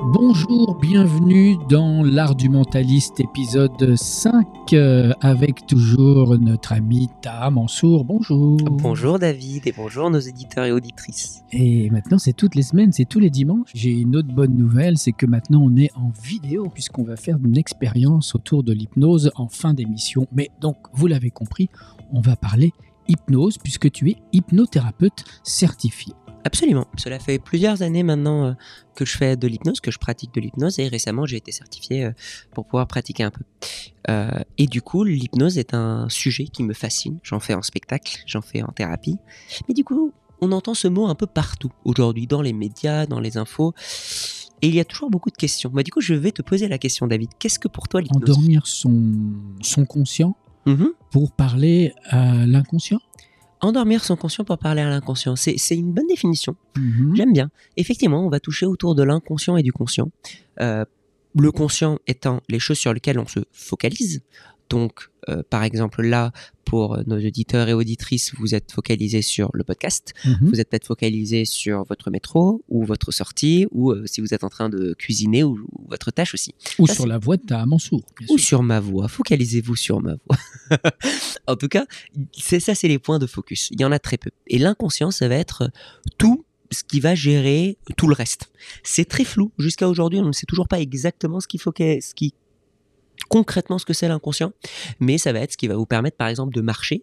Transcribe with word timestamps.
Bonjour, 0.00 0.78
bienvenue 0.80 1.56
dans 1.68 2.04
l'art 2.04 2.36
du 2.36 2.48
mentaliste 2.48 3.18
épisode 3.18 3.96
5 3.96 4.46
euh, 4.72 5.12
avec 5.20 5.66
toujours 5.66 6.38
notre 6.38 6.72
ami 6.72 7.08
Ta 7.20 7.50
Mansour. 7.50 8.04
Bonjour. 8.04 8.58
Bonjour 8.58 9.18
David 9.18 9.66
et 9.66 9.72
bonjour 9.72 10.08
nos 10.08 10.20
éditeurs 10.20 10.66
et 10.66 10.72
auditrices. 10.72 11.42
Et 11.50 11.90
maintenant 11.90 12.18
c'est 12.18 12.32
toutes 12.32 12.54
les 12.54 12.62
semaines, 12.62 12.92
c'est 12.92 13.06
tous 13.06 13.18
les 13.18 13.28
dimanches. 13.28 13.70
J'ai 13.74 13.90
une 13.90 14.14
autre 14.14 14.32
bonne 14.32 14.54
nouvelle, 14.54 14.98
c'est 14.98 15.12
que 15.12 15.26
maintenant 15.26 15.62
on 15.64 15.76
est 15.76 15.90
en 15.96 16.10
vidéo 16.22 16.68
puisqu'on 16.72 17.02
va 17.02 17.16
faire 17.16 17.36
une 17.44 17.58
expérience 17.58 18.36
autour 18.36 18.62
de 18.62 18.72
l'hypnose 18.72 19.32
en 19.34 19.48
fin 19.48 19.74
d'émission. 19.74 20.28
Mais 20.32 20.50
donc 20.60 20.76
vous 20.92 21.08
l'avez 21.08 21.30
compris, 21.30 21.68
on 22.12 22.20
va 22.20 22.36
parler 22.36 22.72
hypnose 23.08 23.58
puisque 23.58 23.90
tu 23.90 24.10
es 24.10 24.16
hypnothérapeute 24.32 25.24
certifié. 25.42 26.14
Absolument. 26.44 26.86
Cela 26.96 27.18
fait 27.18 27.38
plusieurs 27.38 27.82
années 27.82 28.02
maintenant 28.02 28.44
euh, 28.46 28.52
que 28.94 29.04
je 29.04 29.16
fais 29.16 29.36
de 29.36 29.46
l'hypnose, 29.46 29.80
que 29.80 29.90
je 29.90 29.98
pratique 29.98 30.32
de 30.34 30.40
l'hypnose, 30.40 30.78
et 30.78 30.88
récemment 30.88 31.26
j'ai 31.26 31.36
été 31.36 31.52
certifié 31.52 32.04
euh, 32.04 32.12
pour 32.54 32.64
pouvoir 32.66 32.86
pratiquer 32.86 33.24
un 33.24 33.30
peu. 33.30 33.42
Euh, 34.08 34.30
et 34.56 34.66
du 34.66 34.80
coup, 34.82 35.04
l'hypnose 35.04 35.58
est 35.58 35.74
un 35.74 36.08
sujet 36.08 36.44
qui 36.44 36.62
me 36.62 36.74
fascine. 36.74 37.18
J'en 37.22 37.40
fais 37.40 37.54
en 37.54 37.62
spectacle, 37.62 38.22
j'en 38.26 38.40
fais 38.40 38.62
en 38.62 38.68
thérapie. 38.68 39.18
Mais 39.68 39.74
du 39.74 39.84
coup, 39.84 40.12
on 40.40 40.52
entend 40.52 40.74
ce 40.74 40.88
mot 40.88 41.06
un 41.06 41.14
peu 41.14 41.26
partout 41.26 41.72
aujourd'hui, 41.84 42.26
dans 42.26 42.42
les 42.42 42.52
médias, 42.52 43.06
dans 43.06 43.20
les 43.20 43.36
infos. 43.36 43.74
Et 44.62 44.68
il 44.68 44.74
y 44.74 44.80
a 44.80 44.84
toujours 44.84 45.10
beaucoup 45.10 45.30
de 45.30 45.36
questions. 45.36 45.70
Bah, 45.72 45.82
du 45.82 45.90
coup, 45.90 46.00
je 46.00 46.14
vais 46.14 46.32
te 46.32 46.42
poser 46.42 46.68
la 46.68 46.78
question, 46.78 47.06
David. 47.06 47.30
Qu'est-ce 47.38 47.58
que 47.58 47.68
pour 47.68 47.88
toi 47.88 48.00
l'hypnose? 48.00 48.30
Endormir 48.36 48.66
son, 48.66 49.12
son 49.60 49.84
conscient 49.84 50.36
Mhm. 50.66 50.90
pour 51.10 51.32
parler 51.32 51.94
à 52.10 52.44
l'inconscient? 52.46 52.98
Endormir 53.60 54.04
son 54.04 54.16
conscient 54.16 54.44
pour 54.44 54.58
parler 54.58 54.82
à 54.82 54.88
l'inconscient. 54.88 55.36
C'est 55.36 55.58
c'est 55.58 55.76
une 55.76 55.92
bonne 55.92 56.06
définition. 56.06 56.56
Mhm. 56.76 57.16
J'aime 57.16 57.32
bien. 57.32 57.50
Effectivement, 57.76 58.24
on 58.24 58.28
va 58.28 58.40
toucher 58.40 58.66
autour 58.66 58.94
de 58.94 59.02
l'inconscient 59.02 59.56
et 59.56 59.62
du 59.62 59.72
conscient. 59.72 60.10
Euh, 60.60 60.84
le 61.34 61.52
conscient 61.52 61.98
étant 62.06 62.40
les 62.48 62.58
choses 62.58 62.78
sur 62.78 62.92
lesquelles 62.92 63.18
on 63.18 63.26
se 63.26 63.40
focalise. 63.52 64.22
Donc, 64.70 65.10
euh, 65.28 65.42
par 65.48 65.62
exemple, 65.62 66.02
là, 66.02 66.32
pour 66.64 66.98
nos 67.06 67.16
auditeurs 67.16 67.68
et 67.68 67.72
auditrices, 67.72 68.34
vous 68.38 68.54
êtes 68.54 68.72
focalisés 68.72 69.22
sur 69.22 69.50
le 69.54 69.64
podcast. 69.64 70.12
Mhm. 70.24 70.38
Vous 70.42 70.60
êtes 70.60 70.68
peut-être 70.68 70.86
focalisé 70.86 71.44
sur 71.44 71.84
votre 71.84 72.10
métro 72.10 72.62
ou 72.68 72.84
votre 72.84 73.10
sortie, 73.10 73.66
ou 73.70 73.90
euh, 73.90 74.04
si 74.06 74.20
vous 74.20 74.34
êtes 74.34 74.44
en 74.44 74.50
train 74.50 74.68
de 74.68 74.94
cuisiner, 74.94 75.44
ou, 75.44 75.58
ou 75.72 75.88
votre 75.88 76.10
tâche 76.10 76.34
aussi. 76.34 76.54
Ou 76.78 76.86
Ça, 76.86 76.94
sur 76.94 77.06
la 77.06 77.18
voix 77.18 77.36
de 77.36 77.42
Ta 77.42 77.64
Mansour. 77.64 78.02
Ou 78.28 78.38
sûr. 78.38 78.46
sur 78.46 78.62
ma 78.62 78.80
voix. 78.80 79.08
Focalisez-vous 79.08 79.76
sur 79.76 80.00
ma 80.00 80.16
voix. 80.26 80.36
en 81.46 81.56
tout 81.56 81.68
cas, 81.68 81.86
c'est 82.32 82.60
ça, 82.60 82.74
c'est 82.74 82.88
les 82.88 82.98
points 82.98 83.18
de 83.18 83.26
focus. 83.26 83.68
Il 83.70 83.80
y 83.80 83.84
en 83.84 83.92
a 83.92 83.98
très 83.98 84.18
peu. 84.18 84.30
Et 84.46 84.58
l'inconscient, 84.58 85.10
ça 85.10 85.28
va 85.28 85.36
être 85.36 85.70
tout 86.18 86.44
ce 86.70 86.84
qui 86.84 87.00
va 87.00 87.14
gérer 87.14 87.78
tout 87.96 88.08
le 88.08 88.14
reste. 88.14 88.50
C'est 88.82 89.06
très 89.06 89.24
flou. 89.24 89.52
Jusqu'à 89.58 89.88
aujourd'hui, 89.88 90.20
on 90.20 90.26
ne 90.26 90.32
sait 90.32 90.46
toujours 90.46 90.68
pas 90.68 90.80
exactement 90.80 91.40
ce 91.40 91.46
faut 91.58 91.72
que, 91.72 92.00
ce 92.00 92.14
qui, 92.14 92.34
concrètement 93.28 93.78
ce 93.78 93.84
que 93.86 93.92
c'est 93.92 94.08
l'inconscient. 94.08 94.52
Mais 95.00 95.18
ça 95.18 95.32
va 95.32 95.40
être 95.40 95.52
ce 95.52 95.56
qui 95.56 95.68
va 95.68 95.76
vous 95.76 95.86
permettre, 95.86 96.16
par 96.16 96.28
exemple, 96.28 96.54
de 96.54 96.60
marcher. 96.60 97.02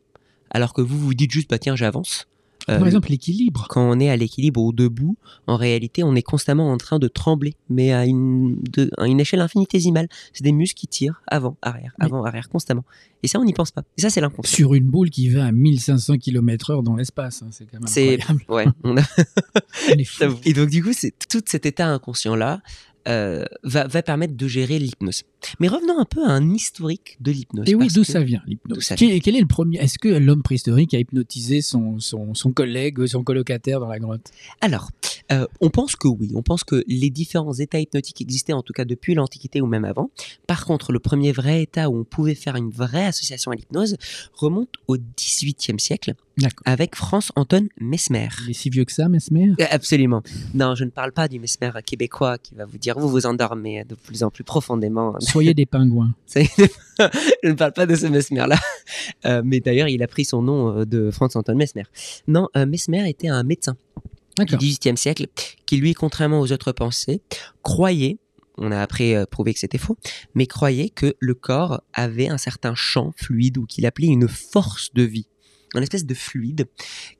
Alors 0.51 0.73
que 0.73 0.81
vous 0.81 0.97
vous 0.99 1.13
dites 1.13 1.31
juste, 1.31 1.49
bah 1.49 1.59
tiens, 1.59 1.75
j'avance. 1.75 2.27
Euh, 2.67 2.79
Par 2.79 2.87
exemple, 2.87 3.09
l'équilibre. 3.11 3.67
quand 3.69 3.87
on 3.87 3.99
est 3.99 4.09
à 4.09 4.17
l'équilibre 4.17 4.59
ou 4.59 4.73
debout, 4.73 5.17
en 5.45 5.55
réalité, 5.55 6.03
on 6.03 6.15
est 6.15 6.23
constamment 6.23 6.71
en 6.71 6.77
train 6.77 6.97
de 6.97 7.07
trembler, 7.07 7.53
mais 7.69 7.93
à 7.93 8.05
une, 8.07 8.57
de- 8.71 8.89
à 8.97 9.05
une 9.05 9.19
échelle 9.19 9.41
infinitésimale. 9.41 10.07
C'est 10.33 10.43
des 10.43 10.51
muscles 10.51 10.79
qui 10.79 10.87
tirent 10.87 11.21
avant, 11.27 11.57
arrière, 11.61 11.93
avant, 11.99 12.23
arrière, 12.25 12.49
constamment. 12.49 12.83
Et 13.21 13.27
ça, 13.27 13.39
on 13.39 13.43
n'y 13.45 13.53
pense 13.53 13.69
pas. 13.69 13.83
Et 13.99 14.01
ça, 14.01 14.09
c'est 14.09 14.19
l'inconscient. 14.19 14.55
Sur 14.55 14.73
une 14.73 14.85
boule 14.85 15.11
qui 15.11 15.29
va 15.29 15.45
à 15.45 15.51
1500 15.51 16.17
km/h 16.17 16.81
dans 16.81 16.95
l'espace. 16.95 17.43
hein, 17.43 17.49
C'est 17.51 17.65
quand 17.65 17.79
même 17.79 17.83
incroyable. 17.87 18.45
Ouais, 18.49 18.65
on 18.83 18.97
a- 18.97 19.01
On 19.89 19.93
est 19.93 20.03
fou. 20.05 20.23
Et 20.43 20.53
donc, 20.53 20.69
du 20.71 20.81
coup, 20.83 20.93
c'est 20.93 21.13
tout 21.29 21.43
cet 21.45 21.67
état 21.67 21.85
inconscient-là 21.87 22.61
euh, 23.07 23.45
va, 23.63 23.87
va 23.87 24.01
permettre 24.01 24.35
de 24.35 24.47
gérer 24.47 24.79
l'hypnose. 24.79 25.23
Mais 25.59 25.67
revenons 25.67 25.99
un 25.99 26.05
peu 26.05 26.23
à 26.25 26.29
un 26.29 26.51
historique 26.53 27.17
de 27.19 27.31
l'hypnose. 27.31 27.69
Et 27.69 27.75
oui, 27.75 27.87
d'où 27.93 28.03
ça 28.03 28.21
vient 28.21 28.41
l'hypnose? 28.47 28.93
Qui- 28.95 29.19
Quel 29.21 29.35
est 29.35 29.41
le 29.41 29.45
premier 29.47 29.77
Est-ce 29.79 29.99
que 29.99 30.07
l'homme 30.09 30.41
préhistorique 30.43 30.93
a 30.93 30.99
hypnotisé 30.99 31.61
son, 31.61 31.99
son, 31.99 32.33
son 32.33 32.51
collègue, 32.51 33.05
son 33.05 33.23
colocataire 33.23 33.79
dans 33.79 33.87
la 33.89 33.99
grotte? 33.99 34.25
Alors, 34.61 34.89
euh, 35.31 35.45
on 35.61 35.69
pense 35.69 35.95
que 35.95 36.07
oui, 36.07 36.31
on 36.35 36.43
pense 36.43 36.63
que 36.63 36.83
les 36.87 37.09
différents 37.09 37.53
états 37.53 37.79
hypnotiques 37.79 38.21
existaient 38.21 38.53
en 38.53 38.61
tout 38.61 38.73
cas 38.73 38.85
depuis 38.85 39.15
l'Antiquité 39.15 39.61
ou 39.61 39.65
même 39.65 39.85
avant. 39.85 40.09
Par 40.47 40.65
contre, 40.65 40.91
le 40.91 40.99
premier 40.99 41.31
vrai 41.31 41.63
état 41.63 41.89
où 41.89 41.97
on 41.97 42.03
pouvait 42.03 42.35
faire 42.35 42.55
une 42.55 42.69
vraie 42.69 43.05
association 43.05 43.51
à 43.51 43.55
l'hypnose 43.55 43.97
remonte 44.33 44.69
au 44.87 44.97
XVIIIe 44.97 45.79
siècle 45.79 46.13
avec 46.65 46.95
Franz 46.95 47.31
Anton 47.35 47.67
Mesmer. 47.79 48.27
Il 48.43 48.51
est 48.51 48.53
si 48.53 48.69
vieux 48.69 48.85
que 48.85 48.91
ça, 48.91 49.07
Mesmer? 49.07 49.53
Euh, 49.59 49.65
Absolument. 49.71 50.21
Non, 50.53 50.75
je 50.75 50.83
ne 50.83 50.89
parle 50.89 51.11
pas 51.11 51.27
du 51.27 51.39
Mesmer 51.39 51.71
québécois 51.85 52.37
qui 52.37 52.55
va 52.55 52.65
vous 52.65 52.77
dire 52.77 52.99
vous 52.99 53.09
vous 53.09 53.25
endormez 53.25 53.83
de 53.85 53.95
plus 53.95 54.23
en 54.23 54.29
plus 54.29 54.43
profondément. 54.43 55.15
Soyez 55.19 55.53
des 55.55 55.65
pingouins. 55.65 56.13
Je 56.35 57.49
ne 57.49 57.53
parle 57.53 57.73
pas 57.73 57.85
de 57.85 57.95
ce 57.95 58.07
Mesmer-là. 58.07 58.57
Euh, 59.25 59.41
mais 59.43 59.59
d'ailleurs, 59.59 59.87
il 59.87 60.03
a 60.03 60.07
pris 60.07 60.25
son 60.25 60.41
nom 60.41 60.85
de 60.85 61.09
Franz 61.09 61.37
Anton 61.37 61.55
Mesmer. 61.55 61.83
Non, 62.27 62.47
euh, 62.55 62.65
Mesmer 62.65 63.09
était 63.09 63.29
un 63.29 63.43
médecin 63.43 63.75
du. 64.43 64.57
XVIIIe 64.57 64.97
siècle, 64.97 65.27
qui 65.65 65.77
lui, 65.77 65.93
contrairement 65.93 66.41
aux 66.41 66.51
autres 66.51 66.71
pensées, 66.73 67.21
croyait, 67.63 68.17
on 68.57 68.71
a 68.71 68.81
après 68.81 69.15
euh, 69.15 69.25
prouvé 69.25 69.53
que 69.53 69.59
c'était 69.59 69.77
faux, 69.77 69.97
mais 70.33 70.45
croyait 70.47 70.89
que 70.89 71.15
le 71.19 71.33
corps 71.33 71.81
avait 71.93 72.27
un 72.27 72.37
certain 72.37 72.75
champ 72.75 73.13
fluide 73.15 73.57
ou 73.57 73.65
qu'il 73.65 73.85
appelait 73.85 74.07
une 74.07 74.27
force 74.27 74.93
de 74.93 75.03
vie, 75.03 75.27
une 75.73 75.83
espèce 75.83 76.05
de 76.05 76.13
fluide 76.13 76.67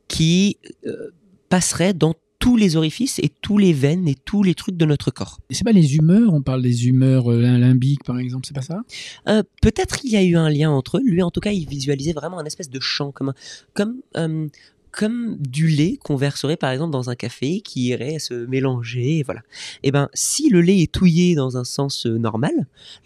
qui 0.08 0.58
euh, 0.86 1.12
passerait 1.50 1.94
dans 1.94 2.16
tous 2.38 2.58
les 2.58 2.76
orifices 2.76 3.18
et 3.20 3.30
tous 3.42 3.58
les 3.58 3.74
veines 3.74 4.08
et 4.08 4.14
tous 4.14 4.44
les 4.44 4.54
trucs 4.54 4.78
de 4.78 4.86
notre 4.86 5.10
corps. 5.10 5.40
Et 5.50 5.56
C'est 5.56 5.64
pas 5.64 5.72
les 5.72 5.96
humeurs, 5.96 6.32
on 6.34 6.42
parle 6.44 6.62
des 6.62 6.86
humeurs 6.88 7.32
euh, 7.32 7.42
limbiques 7.42 8.04
par 8.04 8.20
exemple, 8.20 8.46
c'est 8.46 8.54
pas 8.54 8.62
ça? 8.62 8.82
Euh, 9.28 9.42
Peut-être 9.62 9.98
qu'il 9.98 10.12
y 10.12 10.16
a 10.18 10.22
eu 10.24 10.36
un 10.36 10.50
lien 10.50 10.70
entre 10.70 10.98
eux. 10.98 11.02
Lui, 11.04 11.24
en 11.24 11.32
tout 11.32 11.40
cas, 11.40 11.52
il 11.52 11.68
visualisait 11.68 12.14
vraiment 12.14 12.38
un 12.38 12.46
espèce 12.46 12.70
de 12.70 12.80
champ, 12.80 13.12
comme, 13.12 13.30
un- 13.30 13.34
comme, 13.74 13.96
euh, 14.18 14.48
comme 14.96 15.36
du 15.38 15.68
lait 15.68 15.98
qu'on 15.98 16.16
verserait 16.16 16.56
par 16.56 16.72
exemple 16.72 16.92
dans 16.92 17.10
un 17.10 17.16
café 17.16 17.60
qui 17.62 17.88
irait 17.88 18.20
se 18.20 18.34
mélanger. 18.34 19.24
Voilà. 19.24 19.42
Et 19.84 19.92
ben, 19.92 20.10
si 20.14 20.50
le 20.50 20.62
lait 20.62 20.80
est 20.80 20.92
touillé 20.92 21.36
dans 21.36 21.58
un 21.58 21.64
sens 21.66 22.06
euh, 22.06 22.18
normal, 22.18 22.54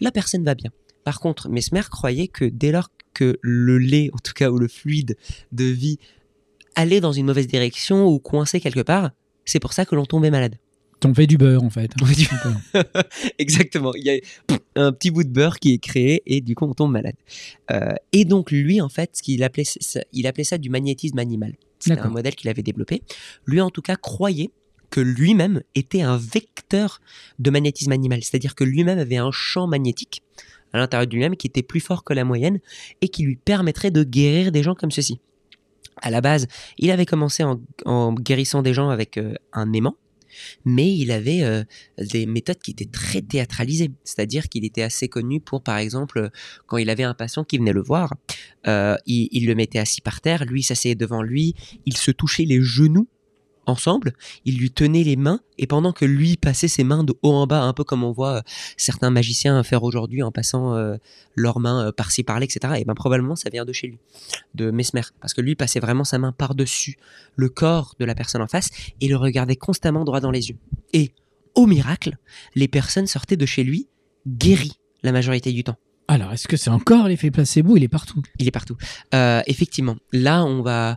la 0.00 0.12
personne 0.12 0.44
va 0.44 0.54
bien. 0.54 0.70
Par 1.04 1.20
contre, 1.20 1.48
Mesmer 1.48 1.82
croyait 1.90 2.28
que 2.28 2.44
dès 2.44 2.70
lors 2.70 2.90
que 3.12 3.38
le 3.42 3.78
lait, 3.78 4.10
en 4.12 4.18
tout 4.18 4.32
cas, 4.34 4.50
ou 4.50 4.58
le 4.58 4.68
fluide 4.68 5.16
de 5.50 5.64
vie, 5.64 5.98
allait 6.76 7.00
dans 7.00 7.12
une 7.12 7.26
mauvaise 7.26 7.48
direction 7.48 8.06
ou 8.06 8.20
coincé 8.20 8.60
quelque 8.60 8.80
part, 8.80 9.10
c'est 9.44 9.58
pour 9.58 9.72
ça 9.72 9.84
que 9.84 9.96
l'on 9.96 10.06
tombait 10.06 10.30
malade. 10.30 10.56
T'en 11.00 11.14
fais 11.14 11.26
du 11.26 11.38
beurre 11.38 11.62
en 11.62 11.70
fait. 11.70 11.90
On 12.00 12.04
fait 12.04 12.14
du-. 12.14 12.28
Exactement. 13.38 13.92
Il 13.94 14.04
y 14.04 14.10
a 14.10 14.58
un 14.76 14.92
petit 14.92 15.10
bout 15.10 15.24
de 15.24 15.30
beurre 15.30 15.58
qui 15.58 15.72
est 15.72 15.78
créé 15.78 16.22
et 16.26 16.42
du 16.42 16.54
coup 16.54 16.66
on 16.66 16.74
tombe 16.74 16.92
malade. 16.92 17.16
Euh, 17.70 17.92
et 18.12 18.26
donc 18.26 18.50
lui 18.50 18.80
en 18.80 18.90
fait, 18.90 19.10
ce 19.14 19.22
qu'il 19.22 19.42
appelait, 19.42 19.64
ça, 19.64 20.00
il 20.12 20.26
appelait 20.26 20.44
ça 20.44 20.58
du 20.58 20.68
magnétisme 20.68 21.18
animal. 21.18 21.54
C'était 21.78 22.00
un 22.00 22.10
modèle 22.10 22.34
qu'il 22.34 22.50
avait 22.50 22.62
développé. 22.62 23.02
Lui 23.46 23.62
en 23.62 23.70
tout 23.70 23.80
cas 23.80 23.96
croyait 23.96 24.50
que 24.90 25.00
lui-même 25.00 25.62
était 25.74 26.02
un 26.02 26.18
vecteur 26.18 27.00
de 27.38 27.50
magnétisme 27.50 27.92
animal, 27.92 28.22
c'est-à-dire 28.22 28.54
que 28.54 28.64
lui-même 28.64 28.98
avait 28.98 29.16
un 29.16 29.30
champ 29.30 29.66
magnétique 29.66 30.22
à 30.72 30.78
l'intérieur 30.78 31.06
de 31.06 31.14
lui-même 31.14 31.36
qui 31.36 31.46
était 31.46 31.62
plus 31.62 31.80
fort 31.80 32.04
que 32.04 32.12
la 32.12 32.24
moyenne 32.24 32.60
et 33.00 33.08
qui 33.08 33.22
lui 33.22 33.36
permettrait 33.36 33.90
de 33.90 34.04
guérir 34.04 34.52
des 34.52 34.62
gens 34.62 34.74
comme 34.74 34.90
ceci. 34.90 35.20
À 36.02 36.10
la 36.10 36.20
base, 36.20 36.46
il 36.78 36.90
avait 36.90 37.06
commencé 37.06 37.42
en, 37.44 37.60
en 37.84 38.12
guérissant 38.12 38.62
des 38.62 38.74
gens 38.74 38.88
avec 38.90 39.18
euh, 39.18 39.34
un 39.52 39.72
aimant, 39.72 39.96
mais 40.64 40.92
il 40.92 41.10
avait 41.10 41.42
euh, 41.42 41.64
des 41.98 42.26
méthodes 42.26 42.58
qui 42.58 42.70
étaient 42.72 42.84
très 42.84 43.22
théâtralisées. 43.22 43.90
C'est-à-dire 44.04 44.48
qu'il 44.48 44.64
était 44.64 44.82
assez 44.82 45.08
connu 45.08 45.40
pour, 45.40 45.62
par 45.62 45.78
exemple, 45.78 46.18
euh, 46.18 46.28
quand 46.66 46.76
il 46.76 46.90
avait 46.90 47.04
un 47.04 47.14
patient 47.14 47.44
qui 47.44 47.58
venait 47.58 47.72
le 47.72 47.82
voir, 47.82 48.14
euh, 48.66 48.96
il, 49.06 49.28
il 49.32 49.46
le 49.46 49.54
mettait 49.54 49.78
assis 49.78 50.00
par 50.00 50.20
terre, 50.20 50.44
lui 50.44 50.62
s'asseyait 50.62 50.94
devant 50.94 51.22
lui, 51.22 51.54
il 51.86 51.96
se 51.96 52.10
touchait 52.10 52.44
les 52.44 52.60
genoux 52.60 53.08
ensemble, 53.66 54.12
il 54.44 54.58
lui 54.58 54.70
tenait 54.70 55.04
les 55.04 55.16
mains, 55.16 55.40
et 55.58 55.66
pendant 55.66 55.92
que 55.92 56.04
lui 56.04 56.36
passait 56.36 56.68
ses 56.68 56.84
mains 56.84 57.04
de 57.04 57.14
haut 57.22 57.32
en 57.32 57.46
bas, 57.46 57.62
un 57.62 57.72
peu 57.72 57.84
comme 57.84 58.04
on 58.04 58.12
voit 58.12 58.38
euh, 58.38 58.42
certains 58.76 59.10
magiciens 59.10 59.62
faire 59.62 59.82
aujourd'hui 59.82 60.22
en 60.22 60.30
passant 60.30 60.74
euh, 60.74 60.96
leurs 61.34 61.60
mains 61.60 61.86
euh, 61.86 61.92
par-ci 61.92 62.22
par-là, 62.22 62.44
etc., 62.44 62.74
et 62.78 62.84
ben 62.84 62.94
probablement 62.94 63.36
ça 63.36 63.50
vient 63.50 63.64
de 63.64 63.72
chez 63.72 63.86
lui, 63.86 63.98
de 64.54 64.70
Mesmer, 64.70 65.02
parce 65.20 65.34
que 65.34 65.40
lui 65.40 65.54
passait 65.54 65.80
vraiment 65.80 66.04
sa 66.04 66.18
main 66.18 66.32
par-dessus 66.32 66.96
le 67.36 67.48
corps 67.48 67.94
de 67.98 68.04
la 68.04 68.14
personne 68.14 68.42
en 68.42 68.48
face, 68.48 68.70
et 69.00 69.08
le 69.08 69.16
regardait 69.16 69.56
constamment 69.56 70.04
droit 70.04 70.20
dans 70.20 70.30
les 70.30 70.50
yeux. 70.50 70.58
Et 70.92 71.12
au 71.54 71.66
miracle, 71.66 72.16
les 72.54 72.68
personnes 72.68 73.06
sortaient 73.06 73.36
de 73.36 73.46
chez 73.46 73.64
lui 73.64 73.88
guéries 74.26 74.78
la 75.02 75.12
majorité 75.12 75.52
du 75.52 75.64
temps. 75.64 75.76
Alors, 76.08 76.32
est-ce 76.32 76.48
que 76.48 76.56
c'est 76.56 76.70
encore 76.70 77.06
l'effet 77.06 77.30
placebo? 77.30 77.76
Il 77.76 77.84
est 77.84 77.88
partout. 77.88 78.20
Il 78.40 78.48
est 78.48 78.50
partout. 78.50 78.76
Euh, 79.14 79.42
effectivement, 79.46 79.96
là, 80.12 80.44
on 80.44 80.60
va, 80.60 80.96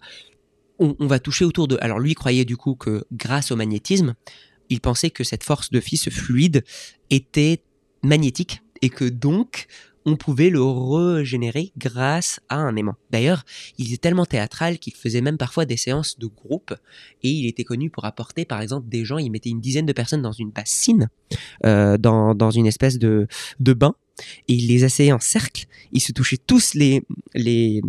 on, 0.80 0.96
on 1.00 1.08
va 1.08 1.20
toucher 1.20 1.46
autour 1.46 1.68
de. 1.68 1.78
Alors, 1.82 2.00
lui 2.00 2.16
croyait 2.16 2.46
du 2.46 2.58
coup 2.58 2.76
que 2.76 3.06
grâce 3.12 3.52
au 3.52 3.56
magnétisme, 3.56 4.16
il 4.70 4.82
pensait 4.82 5.12
que 5.12 5.24
cette 5.24 5.44
force 5.44 5.70
de 5.70 5.80
ce 5.80 6.10
fluide, 6.10 6.64
était 7.10 7.62
magnétique 8.02 8.62
et 8.82 8.90
que 8.90 9.06
donc 9.06 9.68
on 10.06 10.18
pouvait 10.18 10.50
le 10.50 10.62
régénérer 10.62 11.72
grâce 11.78 12.42
à 12.50 12.58
un 12.58 12.76
aimant. 12.76 12.96
D'ailleurs, 13.10 13.44
il 13.78 13.94
est 13.94 14.02
tellement 14.02 14.26
théâtral 14.26 14.78
qu'il 14.78 14.94
faisait 14.94 15.22
même 15.22 15.38
parfois 15.38 15.66
des 15.66 15.78
séances 15.78 16.20
de 16.20 16.28
groupe 16.28 16.74
et 17.22 17.30
il 17.30 17.48
était 17.48 17.64
connu 17.64 17.90
pour 17.90 18.04
apporter 18.04 18.44
par 18.44 18.60
exemple 18.60 18.90
des 18.90 19.06
gens, 19.06 19.18
il 19.18 19.30
mettait 19.30 19.50
une 19.50 19.62
dizaine 19.62 19.86
de 19.86 19.94
personnes 19.94 20.22
dans 20.22 20.34
une 20.34 20.52
bassine, 20.52 21.10
euh, 21.66 21.98
dans, 21.98 22.36
dans 22.36 22.52
une 22.52 22.66
espèce 22.66 23.00
de, 23.00 23.28
de 23.62 23.74
bain 23.74 23.96
et 24.50 24.54
il 24.54 24.68
les 24.68 24.84
asseyait 24.84 25.14
en 25.14 25.20
cercle, 25.20 25.68
ils 25.94 26.02
se 26.02 26.12
touchaient 26.12 26.38
tous 26.38 26.74
les, 26.74 27.04
les, 27.34 27.82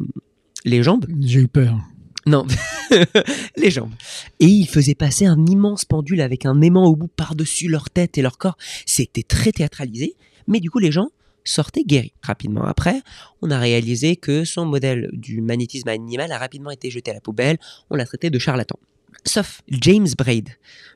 les 0.65 0.83
jambes. 0.83 1.07
J'ai 1.21 1.41
eu 1.41 1.49
peur. 1.49 1.81
Non, 2.27 2.47
les 3.57 3.71
jambes. 3.71 3.93
Et 4.41 4.47
il 4.47 4.67
faisait 4.67 4.95
passer 4.95 5.27
un 5.27 5.45
immense 5.47 5.85
pendule 5.85 6.21
avec 6.21 6.47
un 6.47 6.61
aimant 6.63 6.87
au 6.87 6.97
bout 6.97 7.09
par-dessus 7.09 7.69
leur 7.69 7.91
tête 7.91 8.17
et 8.17 8.23
leur 8.23 8.39
corps. 8.39 8.57
C'était 8.87 9.23
très 9.23 9.53
théâtralisé, 9.53 10.17
mais 10.47 10.61
du 10.61 10.71
coup 10.71 10.79
les 10.79 10.93
gens 10.93 11.09
sortaient 11.45 11.85
guéris. 11.85 12.15
Rapidement 12.23 12.65
après, 12.65 13.03
on 13.43 13.51
a 13.51 13.59
réalisé 13.59 14.17
que 14.17 14.45
son 14.45 14.65
modèle 14.65 15.11
du 15.13 15.43
magnétisme 15.43 15.89
animal 15.89 16.33
a 16.33 16.39
rapidement 16.39 16.71
été 16.71 16.91
jeté 16.91 17.11
à 17.11 17.15
la 17.15 17.21
poubelle, 17.21 17.59
on 17.91 17.97
l'a 17.97 18.07
traité 18.07 18.31
de 18.31 18.39
charlatan. 18.39 18.79
Sauf 19.27 19.61
James 19.69 20.09
Braid. 20.17 20.49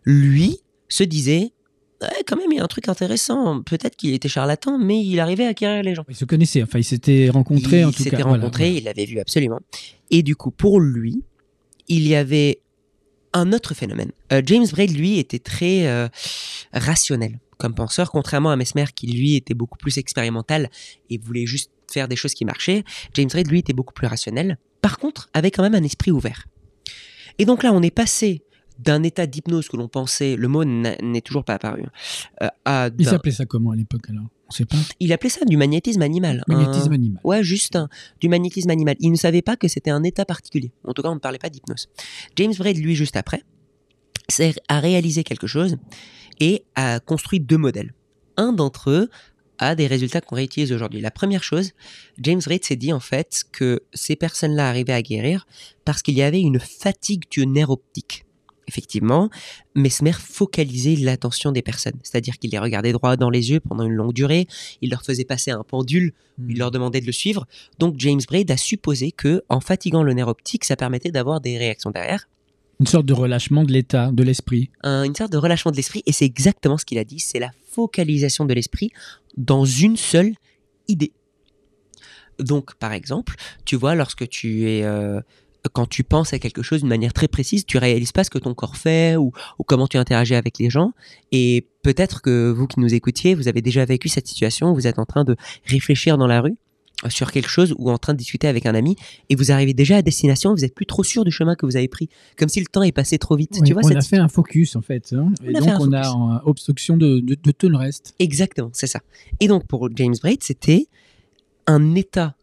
Lui 0.05 0.59
se 0.89 1.05
disait 1.05 1.53
Ouais, 2.01 2.23
quand 2.27 2.37
même, 2.37 2.51
il 2.53 2.59
y 2.59 2.61
a 2.61 2.65
un 2.65 2.69
truc 2.69 2.89
intéressant. 2.89 3.63
Peut-être 3.63 3.97
qu'il 3.97 4.15
était 4.15 4.29
charlatan, 4.29 4.79
mais 4.79 5.05
il 5.05 5.19
arrivait 5.19 5.47
à 5.47 5.49
acquérir 5.49 5.83
les 5.83 5.95
gens. 5.95 6.05
Ils 6.09 6.15
se 6.15 6.25
connaissaient, 6.25 6.63
enfin, 6.63 6.79
ils 6.79 6.85
s'étaient 6.85 7.29
rencontrés 7.29 7.85
en 7.85 7.91
tout 7.91 7.97
cas. 7.97 8.01
Il 8.01 8.05
s'était 8.05 8.23
Voilà, 8.23 8.39
rencontré, 8.39 8.77
il 8.77 8.85
l'avait 8.85 9.05
vu 9.05 9.19
absolument. 9.19 9.61
Et 10.11 10.23
du 10.23 10.37
coup, 10.37 10.51
pour 10.53 10.81
lui, 10.81 11.25
il 11.89 12.07
y 12.07 12.15
avait 12.15 12.61
un 13.33 13.53
autre 13.53 13.75
phénomène. 13.75 14.13
Euh, 14.33 14.43
James 14.47 14.67
Braid, 14.71 14.97
lui, 14.97 15.19
était 15.19 15.39
très 15.41 15.87
euh, 15.87 16.09
rationnel 16.73 17.39
comme 17.59 17.75
penseur, 17.75 18.13
contrairement 18.13 18.51
à 18.53 18.57
Mesmer, 18.57 18.85
qui 18.95 19.09
lui 19.09 19.35
était 19.35 19.55
beaucoup 19.55 19.79
plus 19.79 19.99
expérimental 19.99 20.71
et 21.11 21.19
voulait 21.19 21.47
juste 21.47 21.73
faire 21.91 22.07
des 22.07 22.15
choses 22.15 22.35
qui 22.35 22.45
marchaient. 22.45 22.85
James 23.15 23.29
Braid, 23.29 23.49
lui, 23.49 23.59
était 23.59 23.73
beaucoup 23.73 23.93
plus 23.93 24.07
rationnel. 24.07 24.59
Par 24.81 24.99
contre, 24.99 25.29
avait 25.35 25.51
quand 25.51 25.65
même 25.65 25.75
un 25.75 25.83
esprit 25.83 26.13
ouvert. 26.13 26.47
Et 27.39 27.45
donc 27.45 27.65
là, 27.65 27.73
on 27.73 27.83
est 27.83 27.91
passé 27.91 28.43
d'un 28.79 29.03
état 29.03 29.27
d'hypnose 29.27 29.69
que 29.69 29.77
l'on 29.77 29.89
pensait, 29.89 30.37
le 30.37 30.49
mot 30.49 30.65
n'est 30.65 31.21
toujours 31.21 31.45
pas 31.45 31.55
apparu, 31.55 31.85
euh, 32.43 32.49
à 32.65 32.91
Ils 32.99 33.07
d'un- 33.07 33.13
appelaient 33.15 33.33
ça 33.33 33.45
comment 33.47 33.71
à 33.73 33.77
l'époque 33.77 34.09
alors? 34.11 34.27
On 34.49 34.51
sait 34.51 34.65
pas? 34.65 34.77
il 34.99 35.13
appelait 35.13 35.29
ça 35.31 35.45
du 35.45 35.57
magnétisme 35.59 36.01
animal. 36.01 36.43
Un- 36.49 36.57
Magnétisme 36.57 36.93
animal. 36.93 37.21
Ouais, 37.25 37.43
juste 37.45 37.77
un- 37.77 37.89
du 38.21 38.29
magnétisme 38.31 38.71
animal. 38.71 38.97
Il 39.01 39.11
ne 39.11 39.17
savait 39.17 39.43
pas 39.43 39.57
que 39.57 39.69
c'était 39.69 39.91
un 39.91 40.03
état 40.05 40.25
particulier. 40.25 40.73
En 40.85 40.95
tout 40.95 41.03
cas, 41.03 41.11
on 41.11 41.15
ne 41.17 41.21
parlait 41.21 41.39
pas 41.39 41.51
d'hypnose. 41.51 41.89
James 42.37 42.55
Braid, 42.59 42.79
lui, 42.79 42.95
juste 42.95 43.17
après, 43.17 43.43
a 44.69 44.81
réalisé 44.81 45.25
quelque 45.25 45.47
chose 45.47 45.77
et 46.41 46.65
a 46.77 47.01
construit 47.01 47.41
deux 47.41 47.57
modèles. 47.59 47.93
Un 48.37 48.53
d'entre 48.53 48.91
eux 48.91 49.11
a 49.59 49.75
des 49.75 49.87
résultats 49.89 50.21
qu'on 50.21 50.37
réutilise 50.37 50.71
aujourd'hui. 50.73 51.01
La 51.01 51.11
première 51.11 51.43
chose, 51.43 51.73
James 52.21 52.41
Braid 52.45 52.65
s'est 52.65 52.77
dit 52.77 52.93
en 52.93 53.01
fait 53.01 53.43
que 53.51 53.83
ces 53.93 54.15
personnes-là 54.17 54.69
arrivaient 54.69 54.93
à 54.93 55.03
guérir 55.03 55.47
parce 55.85 56.01
qu'il 56.03 56.15
y 56.15 56.23
avait 56.23 56.41
une 56.41 56.61
fatigue 56.61 57.25
du 57.31 57.45
nerf 57.47 57.71
optique. 57.71 58.25
Effectivement, 58.69 59.31
Mesmer 59.75 60.13
focalisait 60.13 60.95
l'attention 60.97 61.51
des 61.53 61.63
personnes, 61.63 61.99
c'est-à-dire 62.03 62.39
qu'il 62.39 62.51
les 62.51 62.59
regardait 62.59 62.93
droit 62.93 63.17
dans 63.17 63.31
les 63.31 63.51
yeux 63.51 63.61
pendant 63.61 63.85
une 63.85 63.95
longue 63.95 64.13
durée, 64.13 64.47
il 64.83 64.91
leur 64.91 65.03
faisait 65.03 65.25
passer 65.25 65.51
un 65.51 65.65
pendule 65.65 66.13
Hmm. 66.41 66.51
il 66.51 66.59
leur 66.59 66.71
demandait 66.71 67.01
de 67.01 67.07
le 67.07 67.11
suivre. 67.13 67.49
Donc 67.81 67.97
James 67.99 68.21
Braid 68.29 68.49
a 68.53 68.57
supposé 68.57 69.11
que, 69.11 69.43
en 69.49 69.59
fatiguant 69.59 70.05
le 70.05 70.13
nerf 70.13 70.29
optique, 70.29 70.65
ça 70.65 70.77
permettait 70.77 71.11
d'avoir 71.11 71.41
des 71.41 71.59
réactions 71.59 71.91
derrière, 71.91 72.29
Une 72.79 72.87
sorte 72.87 73.07
de 73.07 73.13
relâchement 73.13 73.65
de 73.65 73.73
l'état, 73.73 74.13
de 74.13 74.23
l'esprit. 74.23 74.71
un- 74.85 75.03
une 75.03 75.17
sorte 75.17 75.33
de 75.33 75.37
relâchement 75.39 75.73
de 75.73 75.77
l'esprit. 75.77 76.05
Et 76.07 76.13
c'est 76.13 76.25
exactement 76.27 76.79
ce 76.79 76.85
qu'il 76.85 76.99
a 76.99 77.03
dit. 77.05 77.19
C'est 77.19 77.41
la 77.41 77.51
focalisation 77.73 78.45
de 78.45 78.55
l'esprit 78.55 78.91
dans 79.37 79.65
une 79.65 79.97
seule 79.97 80.35
idée. 80.87 81.11
Donc, 82.39 82.75
par 82.77 82.93
exemple, 82.93 83.35
tu 83.65 83.75
vois, 83.75 83.97
lorsque 83.97 84.29
tu 84.29 84.69
es 84.71 84.85
euh, 84.85 85.21
quand 85.73 85.87
tu 85.89 86.05
penses 86.05 86.33
à 86.33 86.39
quelque 86.39 86.63
chose 86.63 86.81
d'une 86.81 86.89
manière 86.89 87.13
très 87.13 87.29
précise, 87.29 87.67
tu 87.67 87.79
réalises 87.79 88.13
pas 88.13 88.25
ce 88.25 88.31
que 88.31 88.39
ton 88.39 88.55
corps 88.55 88.77
fait 88.77 89.17
ou, 89.17 89.33
ou 89.59 89.65
comment 89.65 89.87
tu 89.89 89.97
interagis 89.97 90.35
avec 90.35 90.59
les 90.59 90.71
gens. 90.71 90.93
Et 91.33 91.67
peut-être 91.83 92.23
que 92.23 92.51
vous 92.51 92.67
qui 92.67 92.81
nous 92.81 92.95
écoutiez, 92.95 93.35
vous 93.35 93.49
avez 93.49 93.61
déjà 93.63 93.85
vécu 93.85 94.09
cette 94.09 94.27
situation. 94.29 94.73
Vous 94.73 94.87
êtes 94.87 94.99
en 94.99 95.05
train 95.07 95.25
de 95.25 95.37
réfléchir 95.67 96.17
dans 96.19 96.27
la 96.27 96.41
rue 96.41 96.55
euh, 97.05 97.11
sur 97.11 97.31
quelque 97.33 97.49
chose 97.49 97.75
ou 97.79 97.91
en 97.91 97.99
train 97.99 98.13
de 98.13 98.19
discuter 98.19 98.49
avec 98.49 98.67
un 98.67 98.75
ami 98.75 98.97
et 99.29 99.35
vous 99.37 99.53
arrivez 99.53 99.75
déjà 99.75 99.97
à 99.97 100.03
destination, 100.03 100.53
vous 100.55 100.65
êtes 100.65 100.75
plus 100.75 100.87
trop 100.87 101.05
sûr 101.05 101.25
du 101.25 101.31
chemin 101.31 101.55
que 101.55 101.67
vous 101.67 101.77
avez 101.77 101.89
pris, 101.89 102.09
comme 102.37 102.49
si 102.49 102.61
le 102.61 102.67
temps 102.67 102.83
est 102.83 102.93
passé 102.93 103.19
trop 103.19 103.37
vite. 103.37 103.53
Ouais, 103.57 103.63
tu 103.67 103.73
vois 103.73 103.83
on 103.85 103.89
cette 103.89 103.97
a 103.99 104.01
fait 104.03 104.17
un 104.17 104.29
focus 104.29 104.75
en 104.77 104.83
fait. 104.83 105.13
hein. 105.13 105.33
On 105.45 105.49
et 105.51 105.57
a 105.57 105.61
donc 105.61 105.71
on 105.81 105.93
a 105.93 106.03
focus. 106.05 106.41
obstruction 106.45 106.97
de, 106.97 107.21
de- 107.21 107.37
de 107.41 107.51
tout 107.53 107.69
le 107.69 107.77
reste. 107.77 108.15
Exactement, 108.19 108.71
c'est 108.73 108.87
ça. 108.89 109.01
Et 109.41 109.49
donc 109.49 109.67
pour 109.67 109.89
James 109.97 110.15
Braid, 110.23 110.43
c'était 110.43 110.87
un 111.67 111.95
état 111.95 112.35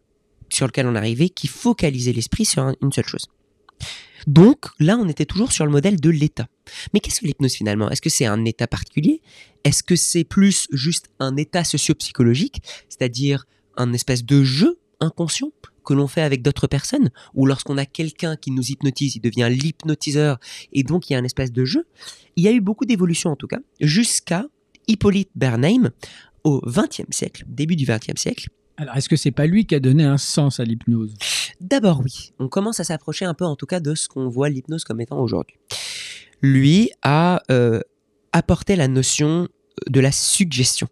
sur 0.49 0.67
lequel 0.67 0.87
on 0.87 0.95
arrivait 0.95 1.29
qui 1.29 1.47
focalisait 1.47 2.13
l'esprit 2.13 2.45
sur 2.45 2.63
un- 2.63 2.75
une 2.81 2.91
seule 2.91 3.05
chose. 3.07 3.27
Donc 4.27 4.65
là, 4.79 4.97
on 4.97 5.07
était 5.07 5.25
toujours 5.25 5.51
sur 5.51 5.65
le 5.65 5.71
modèle 5.71 5.99
de 5.99 6.09
l'état. 6.09 6.47
Mais 6.93 6.99
qu'est-ce 6.99 7.19
que 7.21 7.27
l'hypnose 7.27 7.53
finalement? 7.53 7.89
Est-ce 7.91 8.01
que 8.01 8.09
c'est 8.09 8.25
un 8.25 8.43
état 8.45 8.67
particulier? 8.67 9.21
Est-ce 9.63 9.83
que 9.83 9.95
c'est 9.95 10.23
plus 10.23 10.67
juste 10.71 11.09
un 11.19 11.35
état 11.37 11.63
socio-psychologique, 11.63 12.61
c'est-à-dire 12.89 13.45
un 13.77 13.93
espèce 13.93 14.23
de 14.25 14.43
jeu 14.43 14.79
inconscient 14.99 15.51
que 15.83 15.93
l'on 15.93 16.07
fait 16.07 16.21
avec 16.21 16.41
d'autres 16.41 16.65
personnes? 16.67 17.11
Ou 17.35 17.45
lorsqu'on 17.45 17.77
a 17.77 17.85
quelqu'un 17.85 18.35
qui 18.35 18.49
nous 18.49 18.63
hypnotise, 18.63 19.15
il 19.15 19.21
devient 19.21 19.49
l'hypnotiseur 19.51 20.39
et 20.73 20.81
donc 20.83 21.09
il 21.09 21.13
y 21.13 21.15
a 21.15 21.19
un 21.19 21.23
espèce 21.23 21.51
de 21.51 21.63
jeu? 21.65 21.85
Il 22.35 22.43
y 22.43 22.47
a 22.47 22.51
eu 22.51 22.61
beaucoup 22.61 22.85
d'évolutions 22.85 23.31
en 23.31 23.35
tout 23.35 23.47
cas, 23.47 23.59
jusqu'à 23.79 24.45
Hippolyte 24.87 25.29
Bernheim 25.35 25.91
au 26.43 26.61
XXe 26.65 27.11
siècle, 27.11 27.43
début 27.47 27.75
du 27.75 27.85
XXe 27.85 28.19
siècle. 28.19 28.49
Alors 28.77 28.97
est-ce 28.97 29.07
que 29.07 29.15
c'est 29.15 29.31
pas 29.31 29.47
lui 29.47 29.65
qui 29.65 29.75
a 29.75 29.79
donné 29.79 30.03
un 30.03 30.17
sens 30.17 30.59
à 30.59 30.65
l'hypnose? 30.65 31.13
D'abord 31.61 32.01
oui, 32.03 32.33
on 32.39 32.49
commence 32.49 32.79
à 32.79 32.83
s'approcher 32.83 33.25
un 33.25 33.33
peu 33.33 33.45
en 33.45 33.55
tout 33.55 33.65
cas 33.65 33.79
de 33.79 33.95
ce 33.95 34.07
qu'on 34.07 34.27
voit 34.27 34.49
l'hypnose 34.49 34.83
comme 34.83 34.99
étant 34.99 35.19
aujourd'hui. 35.19 35.57
Lui 36.41 36.91
a 37.01 37.41
euh, 37.51 37.79
apporté 38.33 38.75
la 38.75 38.87
notion 38.87 39.47
de 39.87 39.99
la 39.99 40.11
suggestion. 40.11 40.87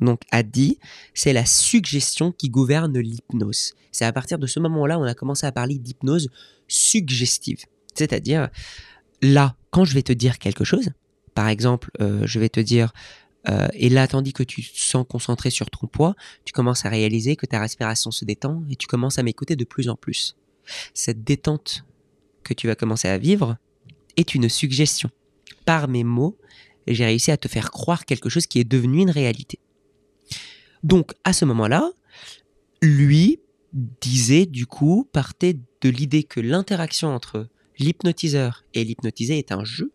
Donc 0.00 0.20
a 0.30 0.44
dit, 0.44 0.78
c'est 1.12 1.32
la 1.32 1.44
suggestion 1.44 2.30
qui 2.30 2.50
gouverne 2.50 2.96
l'hypnose. 2.96 3.74
C'est 3.90 4.04
à 4.04 4.12
partir 4.12 4.38
de 4.38 4.46
ce 4.46 4.60
moment-là 4.60 4.98
on 4.98 5.02
a 5.02 5.14
commencé 5.14 5.44
à 5.44 5.50
parler 5.50 5.78
d'hypnose 5.78 6.28
suggestive. 6.68 7.64
C'est-à-dire, 7.94 8.48
là, 9.22 9.56
quand 9.70 9.84
je 9.84 9.94
vais 9.94 10.02
te 10.02 10.12
dire 10.12 10.38
quelque 10.38 10.62
chose, 10.62 10.90
par 11.34 11.48
exemple, 11.48 11.90
euh, 12.00 12.22
je 12.24 12.38
vais 12.38 12.48
te 12.48 12.60
dire, 12.60 12.92
euh, 13.48 13.68
et 13.72 13.88
là, 13.88 14.06
tandis 14.08 14.32
que 14.32 14.42
tu 14.42 14.62
te 14.62 14.78
sens 14.78 15.06
concentré 15.08 15.50
sur 15.50 15.70
ton 15.70 15.86
poids, 15.86 16.14
tu 16.44 16.52
commences 16.52 16.84
à 16.84 16.88
réaliser 16.88 17.36
que 17.36 17.46
ta 17.46 17.60
respiration 17.60 18.10
se 18.10 18.24
détend 18.24 18.64
et 18.70 18.76
tu 18.76 18.86
commences 18.86 19.18
à 19.18 19.22
m'écouter 19.22 19.56
de 19.56 19.64
plus 19.64 19.88
en 19.88 19.96
plus. 19.96 20.36
Cette 20.94 21.24
détente 21.24 21.84
que 22.42 22.54
tu 22.54 22.66
vas 22.66 22.74
commencer 22.74 23.08
à 23.08 23.18
vivre 23.18 23.56
est 24.16 24.34
une 24.34 24.48
suggestion. 24.48 25.10
Par 25.64 25.88
mes 25.88 26.04
mots, 26.04 26.36
j'ai 26.86 27.04
réussi 27.04 27.30
à 27.30 27.36
te 27.36 27.48
faire 27.48 27.70
croire 27.70 28.04
quelque 28.04 28.28
chose 28.28 28.46
qui 28.46 28.58
est 28.58 28.64
devenu 28.64 29.00
une 29.00 29.10
réalité. 29.10 29.58
Donc, 30.82 31.12
à 31.24 31.32
ce 31.32 31.44
moment-là, 31.44 31.90
lui 32.82 33.40
disait, 34.00 34.46
du 34.46 34.66
coup, 34.66 35.08
partait 35.12 35.58
de 35.80 35.88
l'idée 35.88 36.22
que 36.22 36.40
l'interaction 36.40 37.08
entre 37.08 37.48
l'hypnotiseur 37.78 38.64
et 38.74 38.84
l'hypnotisé 38.84 39.38
est 39.38 39.52
un 39.52 39.64
jeu 39.64 39.92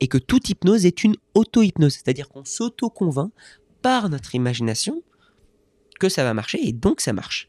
et 0.00 0.08
que 0.08 0.18
toute 0.18 0.48
hypnose 0.48 0.86
est 0.86 1.04
une 1.04 1.16
auto-hypnose, 1.34 1.94
c'est-à-dire 1.94 2.28
qu'on 2.28 2.44
s'auto-convainc 2.44 3.30
par 3.82 4.08
notre 4.08 4.34
imagination 4.34 5.02
que 5.98 6.08
ça 6.08 6.24
va 6.24 6.34
marcher 6.34 6.58
et 6.66 6.72
donc 6.72 7.00
ça 7.00 7.12
marche. 7.12 7.48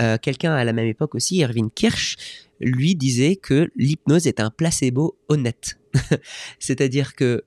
Euh, 0.00 0.18
Quelqu'un 0.20 0.54
à 0.54 0.64
la 0.64 0.72
même 0.72 0.86
époque 0.86 1.14
aussi, 1.14 1.42
Erwin 1.42 1.70
Kirsch, 1.70 2.16
lui 2.60 2.94
disait 2.94 3.36
que 3.36 3.70
l'hypnose 3.76 4.26
est 4.26 4.40
un 4.40 4.50
placebo 4.50 5.16
honnête. 5.28 5.78
c'est-à-dire 6.58 7.14
que 7.14 7.42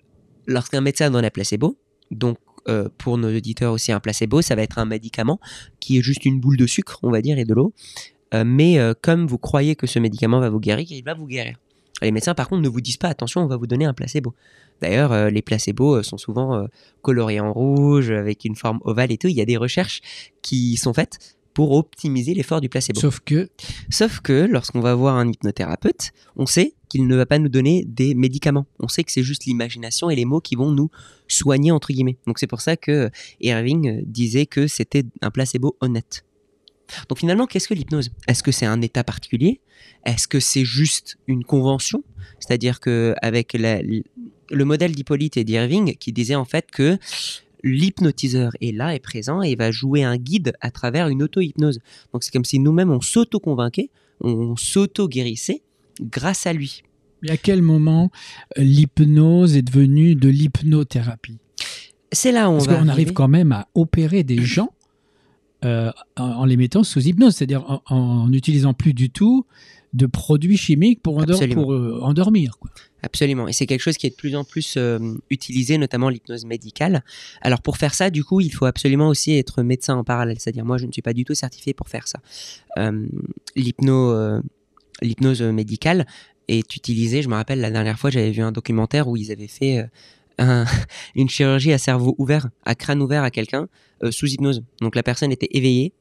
lorsqu'un 0.46 0.82
médecin 0.82 1.10
donne 1.12 1.26
un 1.26 1.30
placebo, 1.30 1.78
donc 2.12 2.38
euh, 2.68 2.90
pour 2.98 3.18
nos 3.18 3.36
auditeurs 3.36 3.74
aussi 3.74 3.92
un 3.92 4.00
placebo, 4.00 4.42
ça 4.42 4.56
va 4.56 4.62
être 4.62 4.78
un 4.78 4.86
médicament 4.86 5.40
qui 5.80 5.98
est 5.98 6.02
juste 6.02 6.26
une 6.26 6.40
boule 6.40 6.58
de 6.58 6.68
sucre, 6.68 7.00
on 7.04 7.12
va 7.12 7.22
dire, 7.22 7.38
et 7.38 7.46
de 7.46 7.54
l'eau. 7.54 7.74
Euh, 8.34 8.44
mais 8.46 8.78
comme 9.02 9.26
vous 9.26 9.38
croyez 9.38 9.76
que 9.76 9.88
ce 9.88 10.00
médicament 10.00 10.40
va 10.40 10.50
vous 10.50 10.60
guérir, 10.60 10.86
il 10.90 11.04
va 11.04 11.14
vous 11.14 11.28
guérir. 11.28 11.58
Les 12.02 12.12
médecins, 12.12 12.36
par 12.36 12.48
contre, 12.48 12.62
ne 12.62 12.70
vous 12.70 12.82
disent 12.82 12.98
pas 12.98 13.08
attention, 13.08 13.42
on 13.42 13.48
va 13.48 13.58
vous 13.58 13.68
donner 13.68 13.86
un 13.86 13.94
placebo. 13.94 14.34
D'ailleurs, 14.82 15.12
euh, 15.12 15.30
les 15.30 15.42
placebos 15.42 15.96
euh, 15.96 16.04
sont 16.04 16.18
souvent 16.18 16.56
euh, 16.56 16.68
colorés 17.02 17.40
en 17.40 17.52
rouge, 17.52 18.12
avec 18.12 18.46
une 18.46 18.56
forme 18.56 18.80
ovale 18.84 19.12
et 19.12 19.18
tout. 19.18 19.28
Il 19.28 19.36
y 19.36 19.42
a 19.42 19.46
des 19.46 19.58
recherches 19.58 20.02
qui 20.42 20.78
sont 20.78 20.94
faites 20.94 21.18
pour 21.56 21.72
optimiser 21.72 22.36
l'effort 22.36 22.62
du 22.62 22.70
placebo. 22.70 23.00
Sauf 23.00 23.20
que 23.22 23.50
Sauf 23.90 24.20
que 24.20 24.46
lorsqu'on 24.48 24.80
va 24.80 24.94
voir 24.94 25.16
un 25.16 25.28
hypnothérapeute, 25.28 26.12
on 26.36 26.46
sait 26.46 26.76
qu'il 26.88 27.08
ne 27.08 27.16
va 27.16 27.26
pas 27.26 27.40
nous 27.40 27.50
donner 27.50 27.84
des 27.88 28.14
médicaments. 28.14 28.68
On 28.80 28.88
sait 28.88 29.04
que 29.04 29.12
c'est 29.12 29.24
juste 29.24 29.46
l'imagination 29.46 30.12
et 30.12 30.16
les 30.16 30.26
mots 30.26 30.40
qui 30.40 30.56
vont 30.56 30.70
nous 30.70 30.92
soigner, 31.28 31.72
entre 31.72 31.92
guillemets. 31.92 32.18
Donc 32.28 32.38
c'est 32.38 32.46
pour 32.46 32.62
ça 32.62 32.78
que 32.78 33.10
Irving 33.42 34.04
disait 34.06 34.46
que 34.46 34.68
c'était 34.68 35.04
un 35.22 35.32
placebo 35.32 35.76
honnête. 35.82 36.27
Donc 37.10 37.20
finalement, 37.20 37.46
qu'est-ce 37.48 37.68
que 37.68 37.74
l'hypnose? 37.74 38.12
Est-ce 38.28 38.44
que 38.44 38.52
c'est 38.52 38.66
un 38.66 38.82
état 38.82 39.04
particulier? 39.04 39.60
Est-ce 40.06 40.28
que 40.28 40.40
c'est 40.40 40.66
juste 40.66 41.18
une 41.28 41.44
convention? 41.44 42.04
C'est-à-dire 42.40 42.80
que 42.80 43.14
avec 43.22 43.54
la- 43.54 43.82
le 43.82 44.66
modèle 44.66 44.94
d'Hippolyte 44.94 45.38
et 45.38 45.44
d'Irving 45.44 45.96
qui 45.98 46.14
disait 46.14 46.36
en 46.36 46.46
fait 46.46 46.72
que 46.72 46.98
l'hypnotiseur 47.64 48.52
est 48.62 48.72
là, 48.72 48.96
est 48.96 49.00
présent 49.00 49.42
et 49.42 49.56
va 49.56 49.72
jouer 49.72 50.04
un 50.04 50.18
guide 50.18 50.54
à 50.62 50.72
travers 50.72 51.08
une 51.10 51.24
auto-hypnose. 51.24 51.80
Donc 52.14 52.24
c'est 52.24 52.32
comme 52.32 52.46
si 52.46 52.60
nous-mêmes 52.60 52.92
on 52.92 53.02
s'auto-convainquait, 53.02 53.90
on 54.22 54.56
s'auto-guérissait 54.56 55.64
grâce 56.02 56.46
à 56.48 56.54
lui. 56.54 56.84
Et 57.24 57.32
à 57.32 57.38
quel 57.38 57.62
moment 57.62 58.12
euh, 58.58 58.64
l'hypnose 58.64 59.58
est 59.58 59.64
devenue 59.64 60.16
de 60.16 60.30
l'hypnothérapie? 60.30 61.40
C'est 62.12 62.32
là 62.32 62.50
où 62.50 62.54
on 62.54 62.58
Parce 62.58 62.68
va 62.68 62.76
qu'on 62.78 62.88
arrive 62.88 63.12
quand 63.14 63.28
même 63.28 63.52
à 63.52 63.68
opérer 63.74 64.24
des 64.24 64.42
gens 64.42 64.70
euh, 65.66 65.92
en, 66.18 66.46
les 66.46 66.58
mettant 66.58 66.84
sous 66.84 67.02
hypnose, 67.02 67.36
c'est-à-dire 67.36 67.82
en- 67.88 68.28
n'utilisant 68.28 68.74
plus 68.74 68.94
du 68.94 69.10
tout 69.10 69.46
de 69.94 70.06
produits 70.06 70.58
chimiques 70.58 71.02
pour, 71.02 71.18
endor- 71.18 71.36
Absolument. 71.36 71.62
pour 71.64 71.74
euh, 71.74 72.00
endormir. 72.04 72.58
Quoi. 72.60 72.70
Absolument. 73.02 73.48
Et 73.48 73.54
c'est 73.54 73.66
quelque 73.66 73.82
chose 73.82 73.98
qui 73.98 74.06
est 74.06 74.12
de 74.12 74.16
plus 74.16 74.36
en 74.36 74.44
plus 74.44 74.76
euh, 74.78 75.00
utilisé, 75.30 75.78
notamment 75.78 76.10
l'hypnose 76.10 76.46
médicale. 76.46 77.04
Alors 77.42 77.62
pour 77.62 77.78
faire 77.78 77.94
ça, 77.94 78.10
du 78.10 78.24
coup, 78.24 78.42
il 78.42 78.52
faut 78.54 78.66
absolument 78.66 79.08
aussi 79.08 79.34
être 79.34 79.64
médecin 79.64 79.96
en 79.96 80.04
parallèle. 80.04 80.38
C'est-à-dire, 80.40 80.66
moi, 80.66 80.78
je 80.78 80.86
ne 80.86 80.92
suis 80.92 81.02
pas 81.02 81.14
du 81.14 81.26
tout 81.26 81.34
certifié 81.36 81.74
pour 81.74 81.88
faire 81.88 82.08
ça. 82.08 82.20
L'hypno, 83.56 84.42
l'hypnose 85.02 85.42
médicale 85.42 86.06
est 86.48 86.76
utilisée. 86.76 87.22
Je 87.22 87.30
me 87.30 87.36
rappelle 87.36 87.60
la 87.62 87.72
dernière 87.72 87.98
fois, 87.98 88.10
j'avais 88.10 88.32
vu 88.32 88.42
un 88.42 88.52
documentaire 88.52 89.08
où 89.08 89.18
ils 89.18 89.32
avaient 89.32 89.48
fait 89.48 89.86
un- 90.38 90.66
une 91.16 91.30
chirurgie 91.30 91.74
à 91.74 91.78
cerveau 91.78 92.16
ouvert, 92.18 92.48
à 92.66 92.76
crâne 92.76 93.02
ouvert 93.02 93.24
à 93.24 93.32
quelqu'un 93.32 93.68
euh, 94.04 94.12
sous 94.12 94.28
hypnose. 94.28 94.64
Donc 94.82 94.96
la 94.96 95.04
personne 95.04 95.32
était 95.32 95.50
éveillée, 95.52 95.94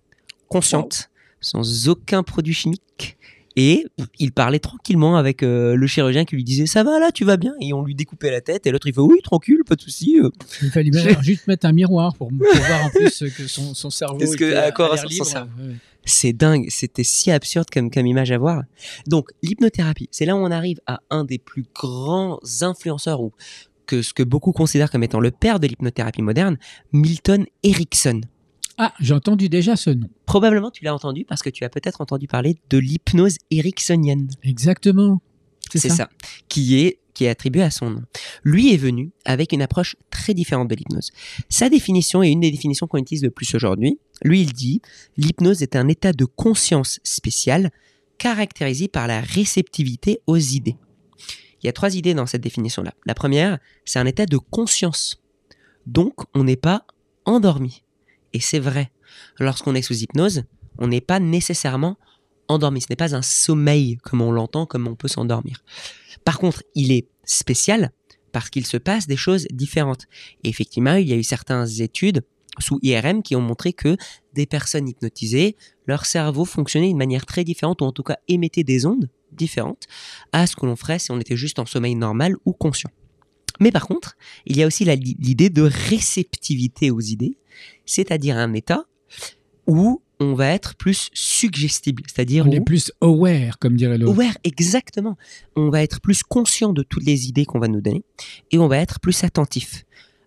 consciente, 0.48 1.10
sans 1.40 1.88
aucun 1.88 2.22
produit 2.22 2.54
chimique. 2.54 3.16
Et 3.58 3.86
il 4.18 4.32
parlait 4.32 4.58
tranquillement 4.58 5.16
avec 5.16 5.42
euh, 5.42 5.76
le 5.76 5.86
chirurgien 5.86 6.26
qui 6.26 6.36
lui 6.36 6.44
disait 6.44 6.66
ça 6.66 6.82
va 6.84 6.98
là, 7.00 7.10
tu 7.10 7.24
vas 7.24 7.38
bien? 7.38 7.54
Et 7.62 7.72
on 7.72 7.82
lui 7.82 7.94
découpait 7.94 8.30
la 8.30 8.42
tête 8.42 8.66
et 8.66 8.70
l'autre 8.70 8.86
il 8.86 8.92
fait 8.92 9.00
oui 9.00 9.20
tranquille, 9.22 9.60
pas 9.66 9.76
de 9.76 9.80
souci. 9.80 10.20
euh. 10.22 10.28
Il 10.62 10.70
fallait 10.70 10.90
bien 10.90 11.02
juste 11.22 11.46
mettre 11.46 11.64
un 11.64 11.72
miroir 11.72 12.14
pour, 12.16 12.28
pour 12.28 12.38
voir 12.66 12.84
en 12.84 12.90
plus 12.90 13.24
que 13.34 13.46
son, 13.46 13.72
son 13.72 13.88
cerveau 13.88 14.20
Est-ce 14.20 14.36
que- 14.36 14.54
à 14.54 14.72
quoi 14.72 14.88
ressemble 14.88 15.10
son 15.12 15.24
cerveau? 15.24 15.50
Ouais. 15.58 15.76
C'est 16.04 16.34
dingue, 16.34 16.66
c'était 16.68 17.02
si 17.02 17.30
absurde 17.30 17.68
comme, 17.72 17.90
comme 17.90 18.06
image 18.06 18.30
à 18.30 18.36
voir. 18.36 18.62
Donc 19.06 19.30
l'hypnothérapie, 19.42 20.08
c'est 20.12 20.26
là 20.26 20.36
où 20.36 20.38
on 20.38 20.50
arrive 20.50 20.78
à 20.86 21.00
un 21.08 21.24
des 21.24 21.38
plus 21.38 21.64
grands 21.74 22.38
influenceurs 22.60 23.22
ou 23.22 23.32
que 23.86 24.02
ce 24.02 24.12
que 24.12 24.22
beaucoup 24.22 24.52
considèrent 24.52 24.90
comme 24.90 25.02
étant 25.02 25.20
le 25.20 25.30
père 25.30 25.60
de 25.60 25.66
l'hypnothérapie 25.66 26.22
moderne, 26.22 26.58
Milton 26.92 27.46
Erickson. 27.62 28.20
Ah, 28.78 28.92
j'ai 29.00 29.14
entendu 29.14 29.48
déjà 29.48 29.76
ce 29.76 29.90
nom. 29.90 30.08
Probablement 30.26 30.70
tu 30.70 30.84
l'as 30.84 30.94
entendu 30.94 31.24
parce 31.24 31.42
que 31.42 31.48
tu 31.50 31.64
as 31.64 31.70
peut-être 31.70 32.00
entendu 32.00 32.26
parler 32.26 32.58
de 32.68 32.78
l'hypnose 32.78 33.38
ericksonienne. 33.50 34.28
Exactement. 34.42 35.22
C'est 35.74 35.88
ça. 35.88 36.08
qui 36.48 36.78
est 36.78 36.98
qui 37.16 37.24
est 37.24 37.30
attribué 37.30 37.62
à 37.62 37.70
son 37.70 37.88
nom. 37.88 38.02
Lui 38.44 38.74
est 38.74 38.76
venu 38.76 39.10
avec 39.24 39.52
une 39.52 39.62
approche 39.62 39.96
très 40.10 40.34
différente 40.34 40.68
de 40.68 40.74
l'hypnose. 40.74 41.12
Sa 41.48 41.70
définition 41.70 42.22
est 42.22 42.30
une 42.30 42.40
des 42.40 42.50
définitions 42.50 42.86
qu'on 42.86 42.98
utilise 42.98 43.22
le 43.22 43.30
plus 43.30 43.54
aujourd'hui. 43.54 43.98
Lui, 44.22 44.42
il 44.42 44.52
dit 44.52 44.82
l'hypnose 45.16 45.62
est 45.62 45.76
un 45.76 45.88
état 45.88 46.12
de 46.12 46.26
conscience 46.26 47.00
spécial 47.04 47.70
caractérisé 48.18 48.88
par 48.88 49.06
la 49.06 49.22
réceptivité 49.22 50.20
aux 50.26 50.36
idées. 50.36 50.76
Il 51.62 51.66
y 51.66 51.68
a 51.68 51.72
trois 51.72 51.94
idées 51.94 52.14
dans 52.14 52.26
cette 52.26 52.42
définition-là. 52.42 52.92
La 53.06 53.14
première, 53.14 53.58
c'est 53.84 53.98
un 53.98 54.06
état 54.06 54.26
de 54.26 54.36
conscience. 54.36 55.22
Donc, 55.86 56.14
on 56.34 56.44
n'est 56.44 56.56
pas 56.56 56.86
endormi. 57.24 57.82
Et 58.32 58.40
c'est 58.40 58.58
vrai. 58.58 58.90
Lorsqu'on 59.38 59.74
est 59.74 59.82
sous 59.82 59.96
hypnose, 59.96 60.42
on 60.78 60.88
n'est 60.88 61.00
pas 61.00 61.20
nécessairement 61.20 61.96
endormi. 62.48 62.80
Ce 62.80 62.86
n'est 62.90 62.96
pas 62.96 63.14
un 63.14 63.22
sommeil 63.22 63.96
comme 64.02 64.20
on 64.20 64.32
l'entend, 64.32 64.66
comme 64.66 64.86
on 64.86 64.94
peut 64.94 65.08
s'endormir. 65.08 65.64
Par 66.24 66.38
contre, 66.38 66.62
il 66.74 66.92
est 66.92 67.08
spécial 67.24 67.92
parce 68.32 68.50
qu'il 68.50 68.66
se 68.66 68.76
passe 68.76 69.06
des 69.06 69.16
choses 69.16 69.46
différentes. 69.50 70.06
Et 70.44 70.48
effectivement, 70.48 70.94
il 70.94 71.08
y 71.08 71.12
a 71.12 71.16
eu 71.16 71.22
certaines 71.22 71.80
études 71.80 72.22
sous 72.58 72.78
IRM 72.82 73.22
qui 73.22 73.36
ont 73.36 73.40
montré 73.40 73.72
que 73.72 73.96
des 74.34 74.46
personnes 74.46 74.88
hypnotisées, 74.88 75.56
leur 75.86 76.06
cerveau 76.06 76.44
fonctionnait 76.44 76.88
d'une 76.88 76.96
manière 76.96 77.26
très 77.26 77.44
différente, 77.44 77.82
ou 77.82 77.84
en 77.84 77.92
tout 77.92 78.02
cas 78.02 78.18
émettait 78.28 78.64
des 78.64 78.86
ondes 78.86 79.08
différentes 79.32 79.84
à 80.32 80.46
ce 80.46 80.56
que 80.56 80.66
l'on 80.66 80.76
ferait 80.76 80.98
si 80.98 81.10
on 81.10 81.20
était 81.20 81.36
juste 81.36 81.58
en 81.58 81.66
sommeil 81.66 81.94
normal 81.94 82.36
ou 82.44 82.52
conscient. 82.52 82.90
Mais 83.60 83.70
par 83.70 83.86
contre, 83.86 84.16
il 84.44 84.56
y 84.56 84.62
a 84.62 84.66
aussi 84.66 84.84
l'idée 84.84 85.50
de 85.50 85.62
réceptivité 85.62 86.90
aux 86.90 87.00
idées, 87.00 87.38
c'est-à-dire 87.86 88.36
un 88.36 88.52
état 88.52 88.84
où 89.66 90.02
on 90.20 90.34
va 90.34 90.48
être 90.48 90.74
plus 90.76 91.10
suggestible, 91.12 92.02
c'est-à-dire 92.06 92.46
On 92.46 92.50
est 92.50 92.60
plus 92.60 92.90
aware, 93.00 93.58
comme 93.58 93.76
dirait 93.76 93.98
l'autre. 93.98 94.12
Aware, 94.12 94.36
exactement. 94.44 95.16
On 95.56 95.68
va 95.68 95.82
être 95.82 96.00
plus 96.00 96.22
conscient 96.22 96.72
de 96.72 96.82
toutes 96.82 97.04
les 97.04 97.28
idées 97.28 97.44
qu'on 97.44 97.58
va 97.58 97.68
nous 97.68 97.80
donner 97.80 98.02
et 98.50 98.58
on 98.58 98.68
va 98.68 98.78
être 98.78 99.00
plus 99.00 99.24
attentif. 99.24 99.84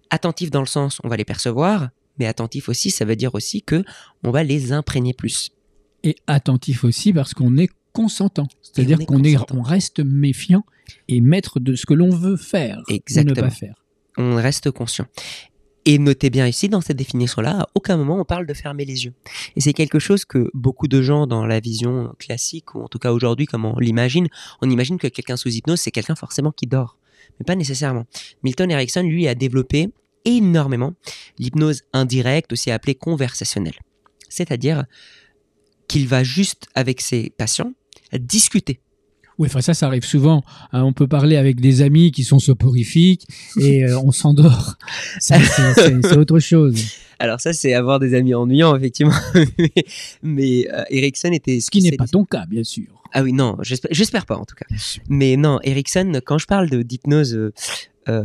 Attentif 0.09 0.51
dans 0.51 0.61
le 0.61 0.67
sens, 0.67 0.99
on 1.03 1.07
va 1.07 1.17
les 1.17 1.25
percevoir, 1.25 1.89
mais 2.19 2.27
attentif 2.27 2.69
aussi, 2.69 2.91
ça 2.91 3.05
veut 3.05 3.15
dire 3.15 3.33
aussi 3.35 3.61
que 3.61 3.83
on 4.23 4.31
va 4.31 4.43
les 4.43 4.71
imprégner 4.71 5.13
plus. 5.13 5.51
Et 6.03 6.15
attentif 6.27 6.83
aussi 6.83 7.13
parce 7.13 7.33
qu'on 7.33 7.57
est 7.57 7.69
consentant. 7.93 8.47
C'est-à-dire 8.61 8.97
on 8.99 9.01
est 9.01 9.05
qu'on 9.05 9.23
est, 9.23 9.51
on 9.53 9.61
reste 9.61 9.99
méfiant 9.99 10.63
et 11.07 11.21
maître 11.21 11.59
de 11.59 11.75
ce 11.75 11.85
que 11.85 11.93
l'on 11.93 12.09
veut 12.09 12.37
faire 12.37 12.79
ou 12.87 12.91
ne 12.91 12.95
Exactement. 12.95 13.35
pas 13.35 13.49
faire. 13.49 13.75
On 14.17 14.35
reste 14.35 14.71
conscient. 14.71 15.05
Et 15.85 15.97
notez 15.97 16.29
bien 16.29 16.45
ici, 16.45 16.69
dans 16.69 16.81
cette 16.81 16.97
définition-là, 16.97 17.61
à 17.61 17.67
aucun 17.73 17.97
moment 17.97 18.19
on 18.19 18.25
parle 18.25 18.45
de 18.45 18.53
fermer 18.53 18.85
les 18.85 19.05
yeux. 19.05 19.13
Et 19.55 19.61
c'est 19.61 19.73
quelque 19.73 19.97
chose 19.97 20.25
que 20.25 20.49
beaucoup 20.53 20.87
de 20.87 21.01
gens 21.01 21.25
dans 21.25 21.45
la 21.45 21.59
vision 21.59 22.13
classique, 22.19 22.75
ou 22.75 22.81
en 22.81 22.87
tout 22.87 22.99
cas 22.99 23.11
aujourd'hui, 23.11 23.45
comme 23.45 23.65
on 23.65 23.79
l'imagine, 23.79 24.27
on 24.61 24.69
imagine 24.69 24.97
que 24.97 25.07
quelqu'un 25.07 25.37
sous 25.37 25.49
hypnose, 25.49 25.79
c'est 25.79 25.91
quelqu'un 25.91 26.15
forcément 26.15 26.51
qui 26.51 26.67
dort. 26.67 26.97
Mais 27.39 27.45
pas 27.45 27.55
nécessairement. 27.55 28.05
Milton 28.43 28.69
Erickson, 28.69 29.03
lui, 29.03 29.27
a 29.27 29.35
développé 29.35 29.89
énormément 30.25 30.93
l'hypnose 31.37 31.81
indirecte, 31.93 32.53
aussi 32.53 32.71
appelée 32.71 32.95
conversationnelle. 32.95 33.75
C'est-à-dire 34.29 34.85
qu'il 35.87 36.07
va 36.07 36.23
juste 36.23 36.67
avec 36.75 37.01
ses 37.01 37.31
patients 37.37 37.73
discuter. 38.13 38.79
Oui, 39.37 39.47
enfin 39.47 39.61
ça, 39.61 39.73
ça 39.73 39.87
arrive 39.87 40.03
souvent. 40.03 40.43
hein. 40.73 40.83
on 40.83 40.91
peut 40.91 41.07
parler 41.07 41.37
avec 41.37 41.61
des 41.61 41.81
amis 41.81 42.11
qui 42.11 42.23
sont 42.25 42.39
soporifiques 42.39 43.25
et 43.57 43.85
euh, 43.85 43.97
on 44.03 44.11
s'endort. 44.11 44.75
Ça, 45.19 45.37
c'est- 45.39 46.17
autre 46.17 46.39
chose. 46.39 46.83
Alors 47.19 47.39
ça, 47.39 47.53
c'est 47.53 47.73
avoir 47.73 47.99
des 47.99 48.13
amis 48.15 48.33
ennuyants, 48.33 48.75
effectivement. 48.75 49.13
mais 49.57 49.71
mais, 50.21 50.67
euh, 50.73 50.83
Erickson 50.89 51.31
était 51.31 51.59
Ce 51.61 51.71
qui 51.71 51.81
n'est 51.81 51.95
pas 51.95 52.07
ton 52.07 52.25
cas, 52.25 52.45
bien 52.47 52.63
sûr. 52.63 52.85
Ah 53.13 53.23
oui, 53.23 53.33
non, 53.33 53.57
j'espère 53.61 54.25
pas 54.25 54.35
en 54.37 54.45
tout 54.45 54.55
cas. 54.55 54.65
Mais 55.07 55.35
non, 55.37 55.59
Erickson, 55.63 56.19
quand 56.25 56.37
je 56.37 56.45
parle 56.45 56.69
d'hypnose 56.83 57.51
euh, 58.09 58.23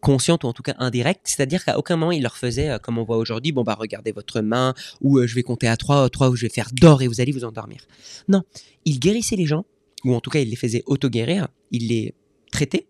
consciente 0.00 0.42
ou 0.44 0.46
en 0.46 0.52
tout 0.52 0.62
cas 0.62 0.74
indirecte, 0.78 1.20
c'est-à-dire 1.24 1.64
qu'à 1.64 1.78
aucun 1.78 1.96
moment 1.96 2.12
il 2.12 2.22
leur 2.22 2.36
faisait, 2.36 2.70
euh, 2.70 2.78
comme 2.78 2.96
on 2.98 3.04
voit 3.04 3.18
aujourd'hui, 3.18 3.52
bon 3.52 3.62
bah 3.62 3.76
regardez 3.78 4.10
votre 4.12 4.40
main, 4.40 4.74
ou 5.02 5.18
euh, 5.18 5.26
je 5.26 5.34
vais 5.34 5.42
compter 5.42 5.68
à 5.68 5.76
3, 5.76 6.08
3 6.08 6.30
ou 6.30 6.36
je 6.36 6.42
vais 6.46 6.48
faire 6.48 6.70
d'or 6.72 7.02
et 7.02 7.08
vous 7.08 7.20
allez 7.20 7.32
vous 7.32 7.44
endormir. 7.44 7.82
Non, 8.28 8.42
il 8.84 8.98
guérissait 8.98 9.36
les 9.36 9.46
gens, 9.46 9.64
ou 10.04 10.14
en 10.14 10.20
tout 10.20 10.30
cas 10.30 10.40
il 10.40 10.48
les 10.50 10.56
faisait 10.56 10.82
auto-guérir, 10.86 11.48
il 11.70 11.88
les 11.88 12.14
traitait, 12.50 12.86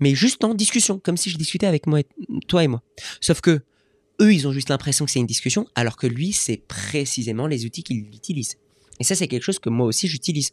mais 0.00 0.14
juste 0.14 0.42
en 0.44 0.54
discussion, 0.54 0.98
comme 0.98 1.16
si 1.16 1.30
je 1.30 1.38
discutais 1.38 1.66
avec 1.66 1.86
moi, 1.86 2.00
et- 2.00 2.06
toi 2.48 2.64
et 2.64 2.68
moi. 2.68 2.82
Sauf 3.20 3.40
que 3.40 3.60
eux, 4.20 4.34
ils 4.34 4.46
ont 4.48 4.52
juste 4.52 4.68
l'impression 4.70 5.04
que 5.04 5.10
c'est 5.10 5.20
une 5.20 5.26
discussion, 5.26 5.66
alors 5.74 5.96
que 5.96 6.06
lui, 6.06 6.32
c'est 6.32 6.58
précisément 6.68 7.46
les 7.46 7.64
outils 7.64 7.82
qu'il 7.82 7.98
utilise. 7.98 8.56
Et 8.98 9.04
ça, 9.04 9.14
c'est 9.14 9.28
quelque 9.28 9.42
chose 9.44 9.58
que 9.58 9.70
moi 9.70 9.86
aussi 9.86 10.08
j'utilise. 10.08 10.50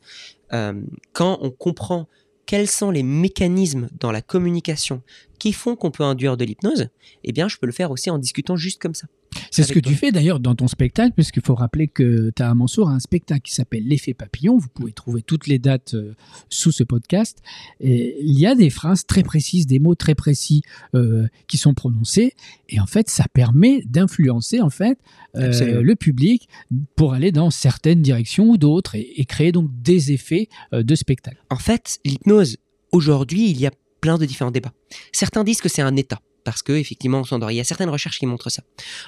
Quand 0.50 1.38
on 1.42 1.52
comprend 1.52 2.08
quels 2.48 2.68
sont 2.68 2.90
les 2.90 3.04
mécanismes 3.04 3.90
dans 4.00 4.12
la 4.12 4.22
communication 4.22 5.04
qui 5.38 5.54
font 5.54 5.76
qu'on 5.76 5.92
peut 5.92 6.04
induire 6.04 6.38
de 6.38 6.46
l'hypnose, 6.46 6.90
eh 7.24 7.32
bien, 7.32 7.48
je 7.48 7.58
peux 7.58 7.68
le 7.68 7.72
faire 7.72 7.92
aussi 7.92 8.10
en 8.10 8.18
discutant 8.18 8.56
juste 8.56 8.82
comme 8.82 8.96
ça. 8.96 9.08
C'est 9.52 9.64
ce 9.64 9.74
que 9.74 9.80
tu 9.80 9.96
fais 9.96 10.12
d'ailleurs 10.12 10.40
dans 10.40 10.56
ton 10.56 10.68
spectacle, 10.68 11.14
puisqu'il 11.14 11.42
faut 11.42 11.56
rappeler 11.56 11.88
que 11.88 12.30
Taha 12.32 12.54
Mansour 12.54 12.90
a 12.90 12.94
un 12.94 13.00
spectacle 13.00 13.42
qui 13.42 13.54
s'appelle 13.54 13.88
L'effet 13.88 14.14
papillon. 14.14 14.58
Vous 14.58 14.68
pouvez 14.70 14.92
trouver 14.92 15.22
toutes 15.22 15.48
les 15.48 15.60
dates 15.60 15.94
euh, 15.94 16.14
sous 16.50 16.72
ce 16.72 16.84
podcast. 16.84 17.42
Et 17.80 18.18
il 18.22 18.38
y 18.38 18.46
a 18.46 18.56
des 18.56 18.70
phrases 18.70 19.06
très 19.06 19.24
précises, 19.24 19.66
des 19.66 19.80
mots 19.80 19.96
très 19.96 20.16
précis 20.16 20.62
euh, 20.96 21.28
qui 21.48 21.58
sont 21.58 21.74
prononcés. 21.74 22.34
Et 22.70 22.80
en 22.80 22.86
fait, 22.86 23.10
ça 23.10 23.26
permet 23.34 23.82
d'influencer 23.86 24.62
en 24.62 24.70
fait 24.70 25.00
euh, 25.36 25.82
le 25.82 25.96
public 25.96 26.48
pour 26.96 27.14
aller 27.14 27.32
dans 27.32 27.50
certaines 27.50 28.02
directions 28.02 28.50
ou 28.50 28.58
d'autres 28.58 28.96
et, 28.96 29.14
et 29.18 29.26
créer 29.26 29.52
donc 29.52 29.70
des 29.82 30.12
effets 30.12 30.50
de 30.72 30.96
spectacle. 30.96 31.42
En 31.50 31.58
fait, 31.58 32.00
l'hypnose, 32.06 32.58
aujourd'hui, 32.92 33.50
il 33.50 33.60
y 33.60 33.66
a 33.66 33.72
plein 34.02 34.18
de 34.18 34.26
différents 34.26 34.52
débats. 34.52 34.74
Certains 35.12 35.44
disent 35.44 35.62
que 35.62 35.70
c'est 35.70 35.82
un 35.82 35.96
état, 35.96 36.20
parce 36.48 36.64
que 36.64 36.72
effectivement, 36.72 37.20
on 37.20 37.24
s'endort. 37.26 37.52
Il 37.52 37.56
y 37.56 37.60
a 37.60 37.66
certaines 37.66 37.90
recherches 37.90 38.20
qui 38.20 38.26
montrent 38.26 38.50
ça. 38.50 38.64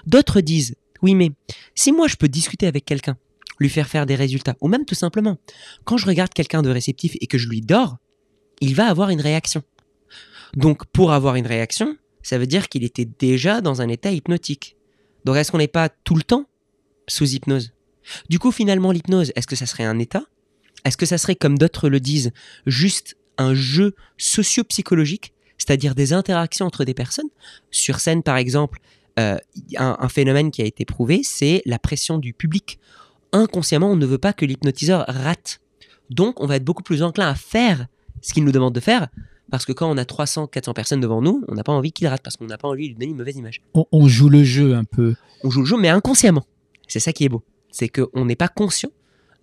D'autres 0.06 0.42
disent, 0.42 0.76
oui, 1.02 1.16
mais 1.16 1.32
si 1.74 1.94
moi 1.94 2.10
je 2.10 2.18
peux 2.18 2.28
discuter 2.28 2.68
avec 2.68 2.84
quelqu'un, 2.84 3.18
lui 3.62 3.70
faire 3.70 3.88
faire 3.88 4.06
des 4.06 4.16
résultats, 4.16 4.58
ou 4.60 4.68
même 4.68 4.84
tout 4.84 4.94
simplement, 4.94 5.38
quand 5.86 5.96
je 5.96 6.06
regarde 6.06 6.34
quelqu'un 6.34 6.62
de 6.62 6.70
réceptif 6.70 7.16
et 7.22 7.28
que 7.28 7.38
je 7.38 7.48
lui 7.48 7.62
dors, 7.62 7.96
il 8.60 8.76
va 8.76 8.88
avoir 8.88 9.10
une 9.10 9.22
réaction. 9.22 9.64
Donc, 10.58 10.84
pour 10.88 11.14
avoir 11.14 11.36
une 11.36 11.48
réaction, 11.48 11.96
ça 12.24 12.38
veut 12.38 12.46
dire 12.46 12.68
qu'il 12.68 12.84
était 12.84 13.06
déjà 13.06 13.62
dans 13.62 13.82
un 13.82 13.88
état 13.88 14.12
hypnotique. 14.12 14.76
Donc, 15.24 15.38
est-ce 15.38 15.50
qu'on 15.50 15.60
n'est 15.60 15.70
pas 15.70 15.88
tout 15.88 16.16
le 16.16 16.24
temps 16.24 16.46
sous 17.08 17.36
hypnose? 17.36 17.72
Du 18.28 18.38
coup, 18.38 18.52
finalement, 18.52 18.92
l'hypnose, 18.92 19.32
est-ce 19.38 19.48
que 19.48 19.56
ça 19.56 19.66
serait 19.66 19.86
un 19.86 19.98
état? 19.98 20.26
Est-ce 20.84 20.98
que 20.98 21.06
ça 21.06 21.18
serait, 21.18 21.38
comme 21.38 21.58
d'autres 21.58 21.88
le 21.88 22.02
disent, 22.02 22.34
juste 22.66 23.16
un 23.38 23.54
jeu 23.54 23.96
socio-psychologique, 24.18 25.34
c'est-à-dire 25.60 25.94
des 25.94 26.14
interactions 26.14 26.66
entre 26.66 26.86
des 26.86 26.96
personnes 26.96 27.30
Sur 27.70 28.00
scène, 28.00 28.24
par 28.24 28.38
exemple, 28.38 28.80
euh, 29.20 29.38
un, 29.78 29.98
un 30.00 30.10
phénomène 30.10 30.50
qui 30.50 30.62
a 30.62 30.66
été 30.66 30.86
prouvé, 30.86 31.22
c'est 31.24 31.62
la 31.66 31.78
pression 31.78 32.18
du 32.18 32.34
public. 32.34 32.80
Inconsciemment, 33.34 33.92
on 33.92 33.96
ne 33.96 34.06
veut 34.06 34.18
pas 34.18 34.34
que 34.34 34.46
l'hypnotiseur 34.46 35.06
rate. 35.08 35.60
Donc, 36.10 36.42
on 36.42 36.48
va 36.48 36.56
être 36.56 36.64
beaucoup 36.64 36.82
plus 36.82 37.04
enclin 37.04 37.28
à 37.28 37.36
faire 37.36 37.86
ce 38.22 38.34
qu'il 38.34 38.44
nous 38.44 38.52
demande 38.52 38.74
de 38.74 38.80
faire, 38.80 39.08
parce 39.52 39.66
que 39.66 39.72
quand 39.72 39.90
on 39.90 39.98
a 39.98 40.06
300, 40.06 40.48
400 40.48 40.74
personnes 40.74 41.00
devant 41.00 41.22
nous, 41.22 41.44
on 41.48 41.56
n'a 41.56 41.64
pas 41.64 41.74
envie 41.74 41.92
qu'il 41.92 42.08
rate, 42.08 42.22
parce 42.24 42.38
qu'on 42.38 42.46
n'a 42.46 42.58
pas 42.58 42.68
envie 42.68 42.84
de 42.84 42.88
lui 42.90 42.96
donner 42.96 43.12
une 43.12 43.18
mauvaise 43.18 43.38
image. 43.38 43.62
On, 43.74 43.86
on 43.92 44.08
joue 44.08 44.30
le 44.30 44.44
jeu 44.44 44.76
un 44.76 44.84
peu. 44.84 45.16
On 45.44 45.50
joue 45.50 45.62
le 45.62 45.66
jeu, 45.66 45.78
mais 45.78 45.90
inconsciemment. 45.90 46.46
C'est 46.88 47.00
ça 47.00 47.14
qui 47.14 47.26
est 47.26 47.30
beau. 47.30 47.44
C'est 47.72 47.90
qu'on 47.90 48.26
n'est 48.26 48.36
pas 48.36 48.48
conscient 48.48 48.90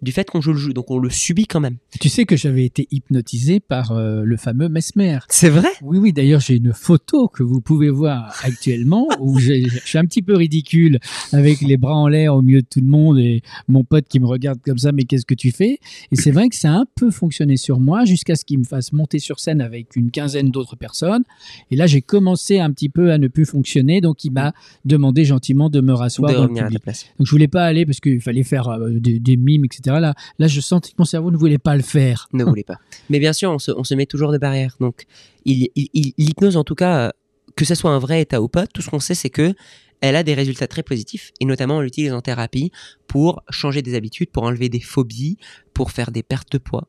du 0.02 0.12
fait 0.12 0.28
qu'on 0.28 0.40
joue 0.40 0.52
le 0.52 0.58
jeu, 0.58 0.72
donc 0.72 0.90
on 0.90 0.98
le 0.98 1.10
subit 1.10 1.46
quand 1.46 1.60
même. 1.60 1.76
Tu 2.00 2.08
sais 2.08 2.24
que 2.24 2.36
j'avais 2.36 2.64
été 2.64 2.86
hypnotisé 2.90 3.60
par 3.60 3.92
euh, 3.92 4.22
le 4.22 4.36
fameux 4.36 4.68
Mesmer. 4.68 5.18
C'est 5.28 5.48
vrai? 5.48 5.68
Oui, 5.82 5.98
oui, 5.98 6.12
d'ailleurs, 6.12 6.40
j'ai 6.40 6.56
une 6.56 6.72
photo 6.72 7.28
que 7.28 7.42
vous 7.42 7.60
pouvez 7.60 7.90
voir 7.90 8.34
actuellement 8.42 9.08
où 9.20 9.38
je 9.38 9.68
suis 9.84 9.98
un 9.98 10.04
petit 10.04 10.22
peu 10.22 10.36
ridicule 10.36 10.98
avec 11.32 11.60
les 11.60 11.76
bras 11.76 11.94
en 11.94 12.08
l'air 12.08 12.34
au 12.34 12.42
milieu 12.42 12.62
de 12.62 12.66
tout 12.68 12.80
le 12.80 12.86
monde 12.86 13.18
et 13.18 13.42
mon 13.68 13.84
pote 13.84 14.06
qui 14.08 14.20
me 14.20 14.26
regarde 14.26 14.60
comme 14.62 14.78
ça, 14.78 14.92
mais 14.92 15.04
qu'est-ce 15.04 15.26
que 15.26 15.34
tu 15.34 15.50
fais? 15.50 15.78
Et 16.12 16.16
c'est 16.16 16.30
vrai 16.30 16.48
que 16.48 16.56
ça 16.56 16.72
a 16.72 16.76
un 16.76 16.86
peu 16.94 17.10
fonctionné 17.10 17.56
sur 17.56 17.80
moi 17.80 18.04
jusqu'à 18.04 18.34
ce 18.36 18.44
qu'il 18.44 18.58
me 18.58 18.64
fasse 18.64 18.92
monter 18.92 19.18
sur 19.18 19.40
scène 19.40 19.60
avec 19.60 19.96
une 19.96 20.10
quinzaine 20.10 20.50
d'autres 20.50 20.76
personnes. 20.76 21.24
Et 21.70 21.76
là, 21.76 21.86
j'ai 21.86 22.02
commencé 22.02 22.58
un 22.58 22.70
petit 22.70 22.88
peu 22.88 23.12
à 23.12 23.18
ne 23.18 23.28
plus 23.28 23.46
fonctionner, 23.46 24.00
donc 24.00 24.24
il 24.24 24.32
m'a 24.32 24.52
demandé 24.84 25.24
gentiment 25.24 25.70
de 25.70 25.80
me 25.80 25.92
rasseoir 25.92 26.30
de 26.30 26.36
dans 26.36 26.42
le 26.42 26.48
revenir 26.48 26.62
à 26.62 26.66
ta 26.66 26.68
public. 26.68 26.82
place. 26.82 27.06
Donc 27.18 27.26
je 27.26 27.30
voulais 27.30 27.48
pas 27.48 27.64
aller 27.64 27.86
parce 27.86 28.00
qu'il 28.00 28.20
fallait 28.20 28.42
faire 28.42 28.68
euh, 28.68 28.90
des, 28.98 29.18
des 29.18 29.36
mimes, 29.36 29.64
etc. 29.64 29.85
Là, 29.86 30.14
là, 30.38 30.46
je 30.48 30.60
sentais 30.60 30.90
que 30.90 30.94
mon 30.98 31.04
cerveau 31.04 31.30
ne 31.30 31.36
voulait 31.36 31.58
pas 31.58 31.76
le 31.76 31.82
faire. 31.82 32.28
ne 32.32 32.44
voulait 32.44 32.64
pas. 32.64 32.78
Mais 33.10 33.18
bien 33.18 33.32
sûr, 33.32 33.50
on 33.50 33.58
se, 33.58 33.70
on 33.70 33.84
se 33.84 33.94
met 33.94 34.06
toujours 34.06 34.32
des 34.32 34.38
barrières. 34.38 34.76
Donc, 34.80 35.04
il- 35.44 35.68
il- 35.74 35.88
il- 35.94 36.12
l'hypnose, 36.18 36.56
en 36.56 36.64
tout 36.64 36.74
cas, 36.74 37.06
euh, 37.08 37.10
que 37.56 37.64
ce 37.64 37.74
soit 37.74 37.90
un 37.90 37.98
vrai 37.98 38.20
état 38.22 38.42
ou 38.42 38.48
pas, 38.48 38.66
tout 38.66 38.82
ce 38.82 38.90
qu'on 38.90 39.00
sait, 39.00 39.14
c'est 39.14 39.30
que 39.30 39.54
elle 40.02 40.16
a 40.16 40.22
des 40.22 40.34
résultats 40.34 40.66
très 40.66 40.82
positifs. 40.82 41.32
Et 41.40 41.46
notamment, 41.46 41.78
on 41.78 41.80
l'utilise 41.80 42.12
en 42.12 42.20
thérapie 42.20 42.70
pour 43.06 43.42
changer 43.48 43.80
des 43.80 43.94
habitudes, 43.94 44.30
pour 44.30 44.42
enlever 44.42 44.68
des 44.68 44.80
phobies, 44.80 45.38
pour 45.72 45.90
faire 45.90 46.10
des 46.10 46.22
pertes 46.22 46.52
de 46.52 46.58
poids. 46.58 46.88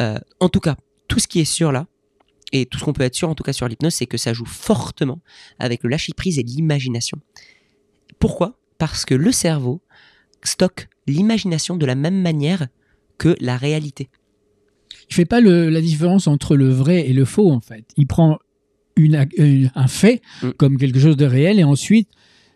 Euh, 0.00 0.18
en 0.40 0.48
tout 0.48 0.60
cas, 0.60 0.76
tout 1.08 1.18
ce 1.18 1.28
qui 1.28 1.40
est 1.40 1.44
sûr 1.44 1.72
là, 1.72 1.86
et 2.52 2.64
tout 2.64 2.78
ce 2.78 2.84
qu'on 2.84 2.94
peut 2.94 3.02
être 3.02 3.14
sûr, 3.14 3.28
en 3.28 3.34
tout 3.34 3.42
cas 3.42 3.52
sur 3.52 3.68
l'hypnose, 3.68 3.92
c'est 3.92 4.06
que 4.06 4.16
ça 4.16 4.32
joue 4.32 4.46
fortement 4.46 5.20
avec 5.58 5.82
le 5.82 5.90
lâcher-prise 5.90 6.38
et 6.38 6.42
l'imagination. 6.42 7.18
Pourquoi? 8.18 8.58
Parce 8.78 9.04
que 9.04 9.14
le 9.14 9.32
cerveau 9.32 9.82
stocke 10.42 10.88
l'imagination 11.08 11.76
de 11.76 11.86
la 11.86 11.94
même 11.94 12.20
manière 12.20 12.68
que 13.18 13.34
la 13.40 13.56
réalité. 13.56 14.08
Il 15.10 15.14
fait 15.14 15.24
pas 15.24 15.40
le- 15.40 15.70
la 15.70 15.80
différence 15.80 16.26
entre 16.26 16.56
le 16.56 16.68
vrai 16.70 17.08
et 17.08 17.12
le 17.12 17.24
faux 17.24 17.50
en 17.50 17.60
fait. 17.60 17.84
Il 17.96 18.06
prend 18.06 18.38
une, 18.96 19.26
une- 19.36 19.70
un 19.74 19.86
fait 19.88 20.20
Mm. 20.42 20.50
comme 20.58 20.76
quelque 20.78 21.00
chose 21.00 21.16
de 21.16 21.24
réel 21.26 21.58
et 21.58 21.64
ensuite 21.64 22.08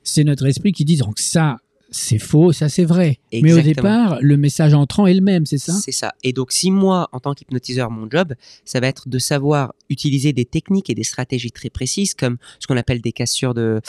c'est 0.05 0.25
notre 0.25 0.47
esprit 0.47 0.73
qui 0.73 0.85
dit 0.85 0.97
donc 0.97 1.19
ça 1.19 1.57
c'est 1.95 2.19
faux, 2.19 2.53
ça 2.53 2.71
c'est 2.71 2.85
vrai. 2.87 3.19
Mais 3.35 3.53
au 3.53 3.61
départ 3.61 4.19
le 4.23 4.37
message 4.39 4.73
entrant 4.73 5.07
est 5.07 5.13
le 5.13 5.21
même, 5.21 5.45
c'est 5.45 5.59
ça? 5.59 5.75
C'est 5.75 5.93
ça. 5.93 6.15
Et 6.25 6.33
donc, 6.33 6.51
si 6.51 6.71
moi, 6.71 7.11
en 7.13 7.21
tant 7.21 7.35
qu'hypnotiseur, 7.35 7.91
mon 7.91 8.09
job, 8.11 8.33
ça 8.65 8.81
va 8.81 8.87
être 8.87 9.11
de 9.11 9.19
savoir 9.19 9.75
utiliser 9.91 10.33
des 10.33 10.47
techniques 10.47 10.89
et 10.89 10.95
des 10.95 11.05
stratégies 11.05 11.53
très 11.53 11.69
précises, 11.69 12.15
comme 12.15 12.39
ce 12.61 12.67
qu'on 12.67 12.79
appelle 12.79 13.03
des 13.03 13.13
cassures 13.13 13.53
de, 13.53 13.83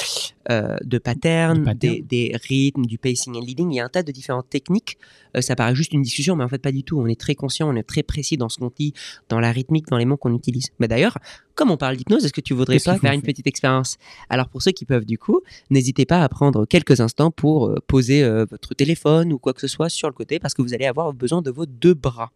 euh, 0.52 0.76
de 0.84 0.98
patterns, 0.98 1.60
De 1.60 1.64
patterns. 1.64 1.96
Des, 1.96 2.02
des 2.02 2.38
rythmes, 2.48 2.86
du 2.86 2.98
pacing 2.98 3.36
and 3.38 3.42
leading. 3.42 3.72
Il 3.72 3.76
y 3.76 3.80
a 3.80 3.86
un 3.86 3.90
tas 3.90 4.04
de 4.04 4.12
différentes 4.12 4.50
techniques. 4.50 4.98
Euh, 5.38 5.42
ça 5.42 5.56
paraît 5.56 5.76
juste 5.76 5.94
une 5.94 6.02
discussion, 6.02 6.36
mais 6.36 6.44
en 6.44 6.50
fait, 6.50 6.60
pas 6.60 6.72
du 6.72 6.84
tout. 6.84 7.00
On 7.00 7.08
est 7.08 7.20
très 7.20 7.36
conscient, 7.36 7.70
on 7.70 7.76
est 7.76 7.84
très 7.84 8.04
précis 8.04 8.38
dans 8.38 8.50
ce 8.50 8.58
qu'on 8.58 8.72
dit, 8.76 8.94
dans 9.30 9.40
la 9.40 9.52
rythmique, 9.52 9.88
dans 9.88 9.98
les 9.98 10.06
mots 10.06 10.18
qu'on 10.18 10.34
utilise. 10.36 10.68
Mais 10.80 10.88
d'ailleurs, 10.88 11.18
comme 11.56 11.72
on 11.72 11.78
parle 11.78 11.96
d'hypnose, 11.96 12.26
est-ce 12.26 12.34
que 12.34 12.42
tu 12.42 12.54
voudrais 12.54 12.80
pas 12.80 12.98
faire 12.98 13.14
une 13.14 13.22
petite 13.22 13.48
expérience? 13.48 13.98
Alors, 14.30 14.50
pour 14.50 14.62
ceux 14.62 14.72
qui 14.72 14.86
peuvent, 14.86 15.06
du 15.06 15.18
coup, 15.18 15.42
n'hésitez 15.70 16.06
pas 16.06 16.24
à 16.24 16.30
prendre 16.30 16.66
quelques 16.66 17.00
instants 17.00 17.32
pour 17.32 17.68
euh, 17.68 17.78
poser 17.88 18.24
votre 18.50 18.74
téléphone 18.74 19.32
ou 19.34 19.40
quoi 19.40 19.54
que 19.54 19.62
ce 19.62 19.68
soit 19.68 19.90
sur 19.90 20.08
le 20.08 20.14
côté, 20.14 20.40
parce 20.40 20.54
que 20.54 20.62
vous 20.62 20.74
allez 20.74 20.86
avoir 20.86 21.14
besoin 21.14 21.42
de 21.42 21.52
vos 21.52 21.66
deux 21.66 21.94
bras. 21.94 22.32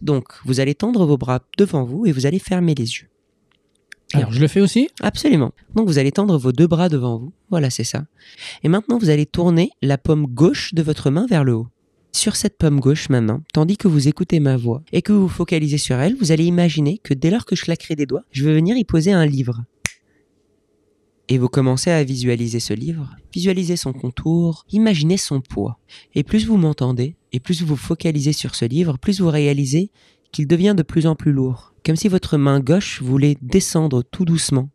Donc, 0.00 0.28
vous 0.44 0.60
allez 0.60 0.74
tendre 0.74 1.06
vos 1.06 1.16
bras 1.16 1.40
devant 1.58 1.84
vous 1.84 2.06
et 2.06 2.12
vous 2.12 2.26
allez 2.26 2.38
fermer 2.38 2.74
les 2.74 2.84
yeux. 2.84 3.08
Alors 4.14 4.32
je 4.32 4.40
le 4.40 4.48
fais 4.48 4.60
aussi 4.60 4.88
Absolument. 5.00 5.52
Donc, 5.74 5.86
vous 5.86 5.98
allez 5.98 6.12
tendre 6.12 6.36
vos 6.38 6.52
deux 6.52 6.66
bras 6.66 6.88
devant 6.88 7.18
vous. 7.18 7.32
Voilà, 7.50 7.70
c'est 7.70 7.84
ça. 7.84 8.04
Et 8.62 8.68
maintenant, 8.68 8.98
vous 8.98 9.10
allez 9.10 9.26
tourner 9.26 9.70
la 9.80 9.98
paume 9.98 10.26
gauche 10.26 10.74
de 10.74 10.82
votre 10.82 11.10
main 11.10 11.26
vers 11.26 11.44
le 11.44 11.54
haut. 11.54 11.68
Sur 12.14 12.36
cette 12.36 12.58
paume 12.58 12.78
gauche 12.78 13.08
maintenant, 13.08 13.42
tandis 13.54 13.78
que 13.78 13.88
vous 13.88 14.06
écoutez 14.06 14.38
ma 14.38 14.58
voix 14.58 14.82
et 14.92 15.00
que 15.00 15.12
vous 15.12 15.22
vous 15.22 15.28
focalisez 15.28 15.78
sur 15.78 15.96
elle, 15.96 16.14
vous 16.14 16.30
allez 16.30 16.44
imaginer 16.44 16.98
que 16.98 17.14
dès 17.14 17.30
lors 17.30 17.46
que 17.46 17.56
je 17.56 17.62
claquerai 17.62 17.96
des 17.96 18.04
doigts, 18.04 18.24
je 18.30 18.44
vais 18.44 18.54
venir 18.54 18.76
y 18.76 18.84
poser 18.84 19.12
un 19.12 19.24
livre. 19.24 19.64
Et 21.28 21.38
vous 21.38 21.48
commencez 21.48 21.90
à 21.90 22.04
visualiser 22.04 22.60
ce 22.60 22.74
livre, 22.74 23.16
visualiser 23.32 23.76
son 23.76 23.94
contour, 23.94 24.66
imaginez 24.70 25.16
son 25.16 25.40
poids. 25.40 25.78
Et 26.14 26.22
plus 26.22 26.46
vous 26.46 26.58
m'entendez, 26.58 27.16
et 27.32 27.40
plus 27.40 27.62
vous 27.62 27.68
vous 27.68 27.76
focalisez 27.76 28.34
sur 28.34 28.54
ce 28.54 28.66
livre, 28.66 28.98
plus 28.98 29.20
vous 29.20 29.30
réalisez 29.30 29.90
qu'il 30.32 30.46
devient 30.46 30.74
de 30.76 30.82
plus 30.82 31.06
en 31.06 31.14
plus 31.14 31.32
lourd, 31.32 31.71
comme 31.84 31.96
si 31.96 32.08
votre 32.08 32.36
main 32.36 32.60
gauche 32.60 33.02
voulait 33.02 33.36
descendre 33.42 34.02
tout 34.02 34.24
doucement 34.24 34.68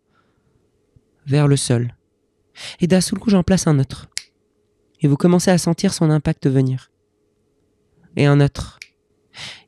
vers 1.25 1.47
le 1.47 1.57
sol. 1.57 1.95
Et 2.79 2.87
d'un 2.87 3.01
seul 3.01 3.19
coup, 3.19 3.29
j'en 3.29 3.43
place 3.43 3.67
un 3.67 3.79
autre. 3.79 4.07
Et 5.01 5.07
vous 5.07 5.17
commencez 5.17 5.51
à 5.51 5.57
sentir 5.57 5.93
son 5.93 6.09
impact 6.09 6.47
venir. 6.47 6.91
Et 8.15 8.25
un 8.25 8.41
autre. 8.41 8.79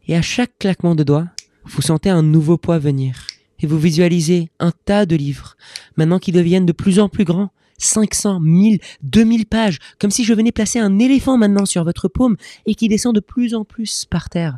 Et 0.07 0.15
à 0.15 0.21
chaque 0.21 0.57
claquement 0.57 0.95
de 0.95 1.03
doigts, 1.03 1.27
vous 1.65 1.81
sentez 1.81 2.09
un 2.09 2.23
nouveau 2.23 2.57
poids 2.57 2.79
venir. 2.79 3.27
Et 3.59 3.67
vous 3.67 3.77
visualisez 3.77 4.49
un 4.59 4.71
tas 4.71 5.05
de 5.05 5.15
livres, 5.15 5.55
maintenant 5.97 6.19
qui 6.19 6.31
deviennent 6.31 6.65
de 6.65 6.71
plus 6.71 6.99
en 6.99 7.09
plus 7.09 7.25
grands. 7.25 7.51
500, 7.81 8.41
1000, 8.41 8.79
2000 9.03 9.45
pages, 9.45 9.79
comme 9.99 10.11
si 10.11 10.25
je 10.25 10.33
venais 10.33 10.51
placer 10.51 10.79
un 10.79 10.99
éléphant 10.99 11.37
maintenant 11.37 11.65
sur 11.65 11.85
votre 11.85 12.09
paume 12.09 12.35
et 12.65 12.75
qui 12.75 12.89
descend 12.89 13.15
de 13.15 13.21
plus 13.21 13.55
en 13.55 13.63
plus 13.63 14.03
par 14.03 14.29
terre. 14.29 14.57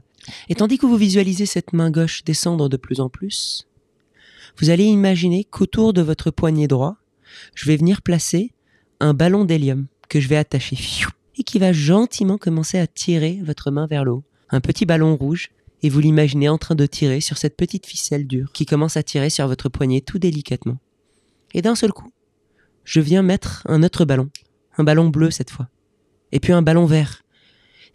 Et 0.50 0.56
tandis 0.56 0.78
que 0.78 0.86
vous 0.86 0.98
visualisez 0.98 1.46
cette 1.46 1.74
main 1.74 1.92
gauche 1.92 2.24
descendre 2.24 2.70
de 2.70 2.78
plus 2.78 3.00
en 3.00 3.10
plus, 3.10 3.68
vous 4.58 4.70
allez 4.70 4.86
imaginer 4.86 5.44
qu'autour 5.44 5.94
de 5.94 6.02
votre 6.02 6.32
poignet 6.32 6.68
droit, 6.68 6.98
je 7.56 7.66
vais 7.66 7.78
venir 7.78 8.02
placer 8.02 8.52
un 9.00 9.14
ballon 9.14 9.46
d'hélium 9.46 9.88
que 10.10 10.20
je 10.20 10.28
vais 10.28 10.38
attacher 10.38 10.78
et 11.38 11.44
qui 11.44 11.60
va 11.60 11.74
gentiment 11.74 12.38
commencer 12.38 12.78
à 12.78 12.88
tirer 12.88 13.40
votre 13.44 13.72
main 13.72 13.88
vers 13.88 14.04
le 14.04 14.12
haut. 14.12 14.24
Un 14.50 14.62
petit 14.62 14.86
ballon 14.86 15.16
rouge 15.16 15.50
et 15.82 15.90
vous 15.90 16.00
l'imaginez 16.00 16.50
en 16.50 16.58
train 16.58 16.76
de 16.76 16.86
tirer 16.86 17.22
sur 17.22 17.38
cette 17.38 17.58
petite 17.58 17.86
ficelle 17.86 18.28
dure 18.28 18.52
qui 18.52 18.66
commence 18.66 18.98
à 18.98 19.04
tirer 19.04 19.30
sur 19.30 19.48
votre 19.48 19.70
poignet 19.70 20.02
tout 20.02 20.20
délicatement. 20.20 20.78
Et 21.54 21.62
d'un 21.62 21.76
seul 21.76 21.92
coup, 21.92 22.12
je 22.84 23.00
viens 23.00 23.24
mettre 23.24 23.64
un 23.66 23.84
autre 23.84 24.06
ballon, 24.06 24.30
un 24.78 24.84
ballon 24.84 25.10
bleu 25.10 25.32
cette 25.32 25.50
fois, 25.50 25.70
et 26.32 26.40
puis 26.40 26.54
un 26.54 26.62
ballon 26.62 26.86
vert, 26.86 27.24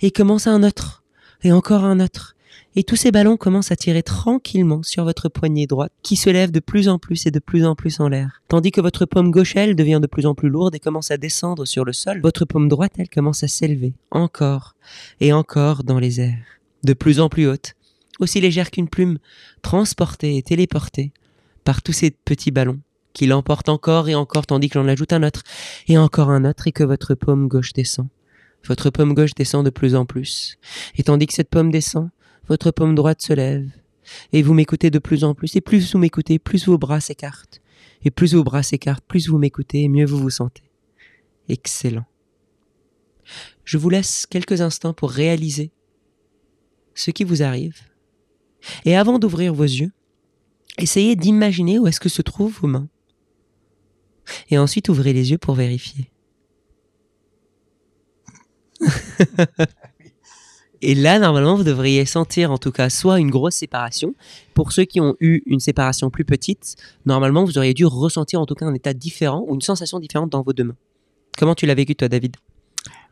et 0.01 0.11
commence 0.11 0.47
un 0.47 0.63
autre, 0.63 1.05
et 1.47 1.53
encore 1.53 1.85
un 1.85 2.01
autre, 2.01 2.35
et 2.75 2.83
tous 2.83 2.97
ces 2.97 3.13
ballons 3.13 3.37
commencent 3.37 3.71
à 3.71 3.77
tirer 3.77 4.03
tranquillement 4.03 4.83
sur 4.83 5.05
votre 5.05 5.29
poignet 5.29 5.67
droite, 5.67 5.93
qui 6.03 6.17
se 6.17 6.29
lève 6.29 6.51
de 6.51 6.59
plus 6.59 6.89
en 6.89 6.99
plus 6.99 7.25
et 7.27 7.31
de 7.31 7.39
plus 7.39 7.65
en 7.65 7.77
plus 7.77 8.01
en 8.01 8.09
l'air, 8.09 8.43
tandis 8.49 8.73
que 8.73 8.81
votre 8.81 9.07
paume 9.07 9.31
gauche, 9.31 9.55
elle, 9.55 9.77
devient 9.77 10.01
de 10.03 10.09
plus 10.09 10.27
en 10.27 10.35
plus 10.35 10.49
lourde 10.49 10.75
et 10.75 10.81
commence 10.81 11.13
à 11.13 11.19
descendre 11.19 11.65
sur 11.65 11.85
le 11.85 11.93
sol. 11.93 12.21
Votre 12.21 12.45
paume 12.47 12.69
droite, 12.69 12.95
elle, 12.99 13.09
commence 13.09 13.45
à 13.45 13.49
s'élever, 13.49 13.93
encore 14.11 14.75
et 15.21 15.33
encore 15.33 15.85
dans 15.85 16.01
les 16.01 16.21
airs, 16.21 16.59
de 16.83 16.95
plus 16.95 17.21
en 17.21 17.29
plus 17.29 17.47
haute, 17.47 17.75
aussi 18.19 18.41
légère 18.41 18.73
qu'une 18.73 18.89
plume, 18.89 19.19
transportée 19.63 20.37
et 20.37 20.43
téléportée 20.43 21.13
par 21.63 21.81
tous 21.81 21.93
ces 21.93 22.11
petits 22.11 22.51
ballons 22.51 22.81
qui 23.13 23.27
l'emportent 23.27 23.69
encore 23.69 24.09
et 24.09 24.17
encore 24.17 24.47
tandis 24.47 24.69
que 24.69 24.81
l'on 24.81 24.89
ajoute 24.89 25.13
un 25.13 25.23
autre 25.23 25.45
et 25.87 25.97
encore 25.97 26.31
un 26.31 26.45
autre 26.45 26.67
et 26.67 26.73
que 26.73 26.83
votre 26.83 27.15
paume 27.15 27.47
gauche 27.47 27.73
descend. 27.73 28.09
Votre 28.67 28.91
paume 28.91 29.15
gauche 29.15 29.35
descend 29.35 29.65
de 29.65 29.71
plus 29.71 29.95
en 29.95 30.07
plus. 30.07 30.59
Et 30.97 31.03
tandis 31.03 31.27
que 31.27 31.35
cette 31.35 31.51
paume 31.51 31.71
descend, 31.71 32.11
votre 32.49 32.71
paume 32.71 32.95
droite 32.95 33.23
se 33.23 33.33
lève. 33.33 33.69
Et 34.33 34.43
vous 34.43 34.55
m'écoutez 34.55 34.91
de 34.91 34.99
plus 34.99 35.25
en 35.25 35.35
plus. 35.35 35.57
Et 35.57 35.61
plus 35.61 35.93
vous 35.93 35.99
m'écoutez, 35.99 36.39
plus 36.39 36.67
vos 36.67 36.79
bras 36.79 37.01
s'écartent. 37.01 37.61
Et 38.05 38.11
plus 38.11 38.35
vos 38.35 38.45
bras 38.45 38.63
s'écartent, 38.63 39.05
plus 39.07 39.29
vous 39.29 39.39
m'écoutez, 39.39 39.83
et 39.83 39.89
mieux 39.89 40.07
vous 40.07 40.19
vous 40.19 40.31
sentez. 40.31 40.71
Excellent. 41.49 42.07
Je 43.65 43.79
vous 43.79 43.91
laisse 43.91 44.27
quelques 44.27 44.61
instants 44.61 44.95
pour 44.95 45.11
réaliser 45.11 45.73
ce 46.95 47.11
qui 47.11 47.25
vous 47.25 47.43
arrive. 47.43 47.81
Et 48.85 48.97
avant 48.97 49.19
d'ouvrir 49.19 49.55
vos 49.55 49.65
yeux, 49.65 49.93
essayez 50.79 51.17
d'imaginer 51.17 51.79
où 51.79 51.87
est-ce 51.87 52.01
que 52.01 52.09
se 52.09 52.23
trouvent 52.23 52.59
vos 52.61 52.69
mains. 52.69 52.89
Et 54.51 54.59
ensuite 54.59 54.89
ouvrez 54.89 55.13
les 55.13 55.31
yeux 55.31 55.39
pour 55.39 55.55
vérifier. 55.55 56.11
Et 60.83 60.95
là, 60.95 61.19
normalement, 61.19 61.57
vous 61.57 61.65
devriez 61.65 62.05
sentir 62.05 62.53
en 62.53 62.59
tout 62.59 62.71
cas 62.71 62.91
soit 62.91 63.19
une 63.19 63.31
grosse 63.31 63.55
séparation. 63.55 64.15
Pour 64.55 64.73
ceux 64.73 64.85
qui 64.85 65.01
ont 65.01 65.17
eu 65.21 65.43
une 65.47 65.59
séparation 65.59 66.11
plus 66.11 66.25
petite, 66.25 66.77
normalement, 67.07 67.45
vous 67.45 67.57
auriez 67.57 67.73
dû 67.73 67.87
ressentir 67.87 68.41
en 68.41 68.47
tout 68.47 68.55
cas 68.55 68.67
un 68.67 68.75
état 68.75 68.93
différent 68.93 69.43
ou 69.49 69.55
une 69.55 69.63
sensation 69.63 69.99
différente 70.01 70.31
dans 70.31 70.43
vos 70.43 70.53
deux 70.53 70.65
mains. 70.65 70.77
Comment 71.39 71.55
tu 71.55 71.65
l'as 71.67 71.75
vécu 71.75 71.97
toi, 71.97 72.09
David? 72.09 72.37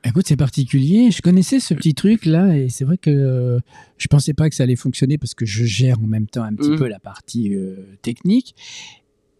Écoute, 0.06 0.26
c'est 0.28 0.36
particulier. 0.36 1.10
Je 1.10 1.22
connaissais 1.22 1.58
ce 1.60 1.72
petit 1.72 1.94
truc 1.94 2.26
là 2.26 2.54
et 2.54 2.68
c'est 2.68 2.84
vrai 2.84 2.98
que 2.98 3.08
euh, 3.08 3.58
je 3.96 4.06
pensais 4.08 4.34
pas 4.34 4.50
que 4.50 4.54
ça 4.54 4.64
allait 4.64 4.76
fonctionner 4.76 5.16
parce 5.16 5.32
que 5.34 5.46
je 5.46 5.64
gère 5.64 5.98
en 5.98 6.06
même 6.06 6.26
temps 6.26 6.42
un 6.42 6.54
petit 6.54 6.70
Mhm. 6.70 6.78
peu 6.78 6.86
la 6.88 6.98
partie 6.98 7.54
euh, 7.54 7.76
technique. 8.02 8.54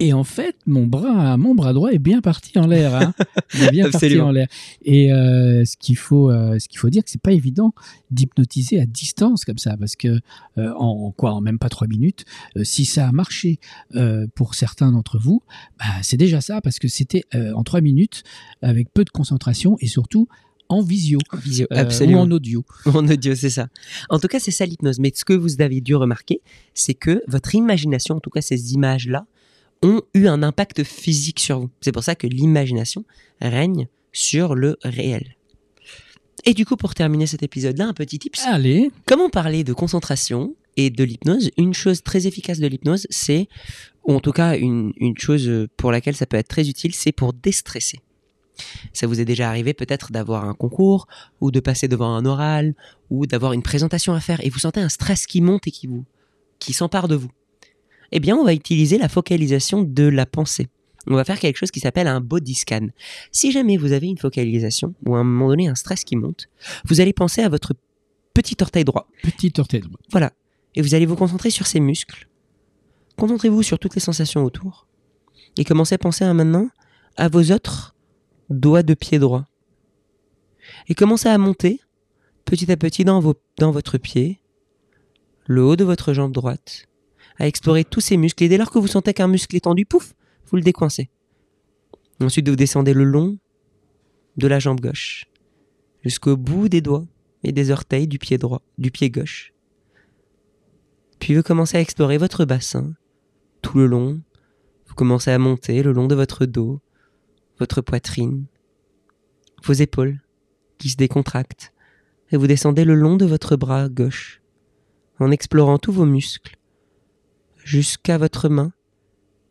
Et 0.01 0.13
en 0.13 0.25
fait, 0.25 0.57
mon 0.67 0.87
bras, 0.87 1.37
mon 1.37 1.55
bras 1.55 1.73
droit 1.73 1.91
est 1.91 1.99
bien 1.99 2.21
parti 2.21 2.59
en 2.59 2.67
l'air. 2.67 2.95
Hein. 2.95 3.15
Il 3.55 3.63
est 3.63 3.71
bien 3.71 3.85
parti 3.91 4.07
Absolument. 4.07 4.27
en 4.27 4.33
l'air. 4.33 4.49
Et 4.85 5.13
euh, 5.13 5.65
ce 5.65 5.77
qu'il 5.77 5.97
faut, 5.97 6.31
euh, 6.31 6.59
ce 6.59 6.69
qu'il 6.69 6.79
faut 6.79 6.91
dire, 6.91 7.03
c'est 7.07 7.21
pas 7.21 7.33
évident 7.33 7.73
d'hypnotiser 8.11 8.81
à 8.81 8.87
distance 8.87 9.45
comme 9.45 9.59
ça, 9.59 9.77
parce 9.77 9.95
que 9.95 10.21
euh, 10.59 10.73
en 10.77 11.13
quoi, 11.13 11.33
en 11.33 11.41
même 11.41 11.59
pas 11.59 11.69
trois 11.69 11.87
minutes, 11.87 12.25
euh, 12.57 12.65
si 12.65 12.85
ça 12.85 13.09
a 13.09 13.13
marché 13.13 13.59
pour 14.35 14.55
certains 14.55 14.93
d'entre 14.93 15.19
vous, 15.19 15.43
bah, 15.79 15.85
c'est 16.03 16.17
déjà 16.17 16.41
ça, 16.41 16.61
parce 16.61 16.79
que 16.79 16.89
c'était 16.89 17.25
en 17.55 17.63
trois 17.63 17.81
minutes 17.81 18.23
avec 18.63 18.93
peu 18.93 19.05
de 19.05 19.11
concentration 19.11 19.77
et 19.81 19.87
surtout 19.87 20.29
en 20.69 20.83
visio 20.83 21.19
Visio, 21.45 21.67
euh, 21.73 21.77
ou 21.77 21.79
absolument. 21.79 22.23
en 22.23 22.31
audio. 22.31 22.65
Mon 22.87 23.07
audio, 23.09 23.35
c'est 23.35 23.51
ça. 23.51 23.69
En 24.09 24.19
tout 24.19 24.29
cas, 24.29 24.41
c'est 24.41 24.51
ça 24.51 24.67
l'hypnose. 24.67 24.99
Mais 24.99 25.13
ce 25.15 25.25
que 25.25 25.33
vous 25.33 25.61
avez 25.61 25.81
dû 25.81 25.95
remarquer, 25.95 26.41
c'est 26.73 26.95
que 26.95 27.23
votre 27.29 27.55
imagination, 27.55 28.17
en 28.17 28.21
tout 28.21 28.31
cas 28.31 28.41
ces 28.41 28.73
images-là, 28.73 29.27
ont 29.85 30.03
eu 30.15 30.27
un 30.27 30.43
impact 30.43 30.83
physique 30.83 31.39
sur 31.39 31.61
vous. 31.61 31.71
C'est 31.81 31.93
pour 31.93 32.03
ça 32.03 32.15
que 32.15 32.27
l'imagination 32.27 33.05
règne 33.41 33.87
sur 34.13 34.55
le 34.55 34.77
réel. 34.83 35.37
Et 36.45 36.55
du 36.55 36.67
coup, 36.67 36.77
pour 36.77 36.95
terminer 36.95 37.27
cet 37.27 37.43
épisode-là, 37.43 37.87
un 37.87 37.95
petit 37.95 38.19
tips. 38.19 38.43
Allez, 38.47 38.91
Comment 39.07 39.31
parler 39.31 39.65
de 39.65 39.73
concentration 39.73 40.55
et 40.77 40.91
de 40.91 41.05
l'hypnose? 41.05 41.51
Une 41.57 41.73
chose 41.73 42.03
très 42.03 42.27
efficace 42.27 42.59
de 42.59 42.67
l'hypnose, 42.67 43.07
c'est, 43.09 43.49
ou 44.05 44.13
en 44.13 44.21
tout 44.21 44.33
cas 44.33 44.57
une, 44.57 44.93
une 44.97 45.17
chose 45.17 45.69
pour 45.77 45.93
laquelle 45.93 46.17
ça 46.17 46.27
peut 46.27 46.37
être 46.37 46.49
très 46.49 46.69
utile, 46.69 46.95
c'est 46.95 47.13
pour 47.13 47.33
déstresser. 47.33 48.01
Ça 48.93 49.07
vous 49.07 49.21
est 49.21 49.25
déjà 49.25 49.49
arrivé 49.49 49.75
peut-être 49.75 50.13
d'avoir 50.13 50.45
un 50.45 50.55
concours, 50.55 51.07
ou 51.41 51.51
de 51.51 51.61
passer 51.61 51.89
devant 51.89 52.15
un 52.15 52.25
oral, 52.25 52.75
ou 53.11 53.27
d'avoir 53.27 53.53
une 53.53 53.63
présentation 53.63 54.15
à 54.15 54.21
faire, 54.21 54.45
et 54.45 54.51
vous 54.51 54.59
sentez 54.59 54.81
un 54.81 54.89
stress 54.89 55.27
qui 55.27 55.41
monte 55.41 55.67
et 55.67 55.71
qui 55.71 55.87
vous, 55.87 56.05
qui 56.59 56.73
s'empare 56.73 57.09
de 57.09 57.17
vous. 57.17 57.31
Eh 58.15 58.21
bien, 58.21 58.37
on 58.37 58.45
va 58.45 58.55
utiliser 58.55 58.97
la 58.97 59.09
focalisation 59.09 59.83
de 59.83 60.05
la 60.05 60.25
pensée. 60.25 60.69
On 61.09 61.17
va 61.17 61.25
faire 61.25 61.41
quelque 61.41 61.57
chose 61.57 61.73
qui 61.73 61.81
s'appelle 61.81 62.07
un 62.07 62.21
body 62.21 62.55
scan. 62.55 62.87
Si 63.33 63.51
jamais 63.51 63.77
vous 63.77 63.91
avez 63.91 64.07
une 64.07 64.19
focalisation, 64.19 64.95
ou 65.05 65.17
à 65.17 65.19
un 65.19 65.25
moment 65.25 65.49
donné 65.49 65.67
un 65.67 65.75
stress 65.75 66.05
qui 66.05 66.15
monte, 66.15 66.49
vous 66.85 67.01
allez 67.01 67.13
penser 67.13 67.43
à 67.43 67.49
votre 67.49 67.75
petit 68.33 68.57
orteil 68.61 68.85
droit. 68.85 69.09
petit 69.23 69.53
orteil 69.59 69.81
droit. 69.81 69.99
Voilà. 70.13 70.33
Et 70.77 70.81
vous 70.81 70.95
allez 70.95 71.07
vous 71.07 71.17
concentrer 71.17 71.51
sur 71.51 71.67
ces 71.67 71.81
muscles. 71.81 72.29
Concentrez-vous 73.17 73.65
sur 73.65 73.81
toutes 73.81 73.97
les 73.97 74.01
sensations 74.01 74.45
autour. 74.45 74.87
Et 75.59 75.65
commencez 75.65 75.97
à 75.97 75.99
penser 75.99 76.25
à 76.25 76.33
maintenant 76.33 76.69
à 77.17 77.29
vos 77.29 77.51
autres 77.51 77.97
doigts 78.49 78.85
de 78.85 78.95
pied 78.95 79.19
droit. 79.19 79.47
Et 80.89 80.95
commencez 80.95 81.29
à 81.29 81.37
monter 81.37 81.81
petit 82.45 82.71
à 82.71 82.77
petit 82.77 83.05
dans, 83.05 83.19
vos, 83.19 83.35
dans 83.59 83.73
votre 83.73 83.99
pied, 83.99 84.41
le 85.47 85.65
haut 85.65 85.77
de 85.77 85.85
votre 85.85 86.13
jambe 86.13 86.33
droite, 86.33 86.87
à 87.39 87.47
explorer 87.47 87.85
tous 87.85 88.01
ces 88.01 88.17
muscles. 88.17 88.45
Et 88.45 88.49
dès 88.49 88.59
lors 88.59 88.71
que 88.71 88.79
vous 88.79 88.87
sentez 88.87 89.13
qu'un 89.15 89.29
muscle 89.29 89.55
est 89.57 89.61
tendu, 89.61 89.87
pouf, 89.87 90.15
vous 90.47 90.57
le 90.57 90.63
décoincez. 90.63 91.11
Ensuite, 92.21 92.49
vous 92.49 92.57
descendez 92.57 92.95
le 92.95 93.05
long 93.05 93.39
de 94.37 94.47
la 94.47 94.59
jambe 94.59 94.81
gauche, 94.81 95.27
jusqu'au 96.03 96.37
bout 96.37 96.69
des 96.69 96.81
doigts 96.81 97.07
et 97.43 97.53
des 97.53 97.71
orteils 97.71 98.09
du 98.09 98.19
pied 98.19 98.39
droit, 98.39 98.63
du 98.79 98.91
pied 98.91 99.11
gauche. 99.11 99.53
Puis 101.19 101.35
vous 101.35 101.43
commencez 101.43 101.77
à 101.77 101.81
explorer 101.81 102.19
votre 102.19 102.45
bassin, 102.45 102.95
tout 103.63 103.79
le 103.79 103.87
long. 103.87 104.21
Vous 104.87 104.95
commencez 104.95 105.31
à 105.31 105.39
monter 105.39 105.83
le 105.83 105.93
long 105.93 106.07
de 106.07 106.15
votre 106.15 106.47
dos, 106.47 106.81
votre 107.59 107.81
poitrine, 107.81 108.47
vos 109.65 109.73
épaules 109.73 110.21
qui 110.79 110.91
se 110.91 110.97
décontractent. 110.97 111.73
Et 112.31 112.37
vous 112.37 112.47
descendez 112.47 112.85
le 112.85 112.95
long 112.95 113.17
de 113.17 113.27
votre 113.27 113.57
bras 113.57 113.89
gauche, 113.89 114.43
en 115.19 115.31
explorant 115.31 115.79
tous 115.79 115.93
vos 115.93 116.07
muscles, 116.07 116.57
jusqu'à 117.65 118.19
votre 118.19 118.49
main 118.49 118.73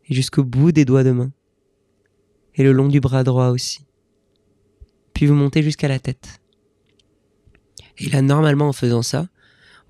et 0.08 0.14
jusqu'au 0.14 0.44
bout 0.44 0.72
des 0.72 0.84
doigts 0.84 1.04
de 1.04 1.10
main. 1.10 1.32
Et 2.54 2.62
le 2.62 2.72
long 2.72 2.88
du 2.88 3.00
bras 3.00 3.24
droit 3.24 3.48
aussi. 3.48 3.84
Puis 5.12 5.26
vous 5.26 5.34
montez 5.34 5.62
jusqu'à 5.62 5.88
la 5.88 5.98
tête. 5.98 6.40
Et 7.98 8.08
là, 8.08 8.22
normalement, 8.22 8.68
en 8.68 8.72
faisant 8.72 9.02
ça, 9.02 9.28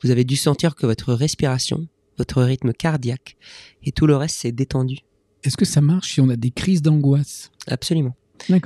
vous 0.03 0.11
avez 0.11 0.25
dû 0.25 0.37
sentir 0.37 0.75
que 0.75 0.87
votre 0.87 1.13
respiration, 1.15 1.87
votre 2.19 2.43
rythme 2.43 2.73
cardiaque 2.73 3.37
et 3.83 3.93
tout 3.93 4.07
le 4.07 4.17
reste 4.17 4.37
s'est 4.37 4.53
détendu. 4.53 4.99
Est-ce 5.43 5.57
que 5.57 5.65
ça 5.65 5.81
marche 5.81 6.15
si 6.15 6.21
on 6.21 6.29
a 6.31 6.37
des 6.37 6.51
crises 6.51 6.83
d'angoisse? 6.83 7.51
Absolument. 7.67 8.17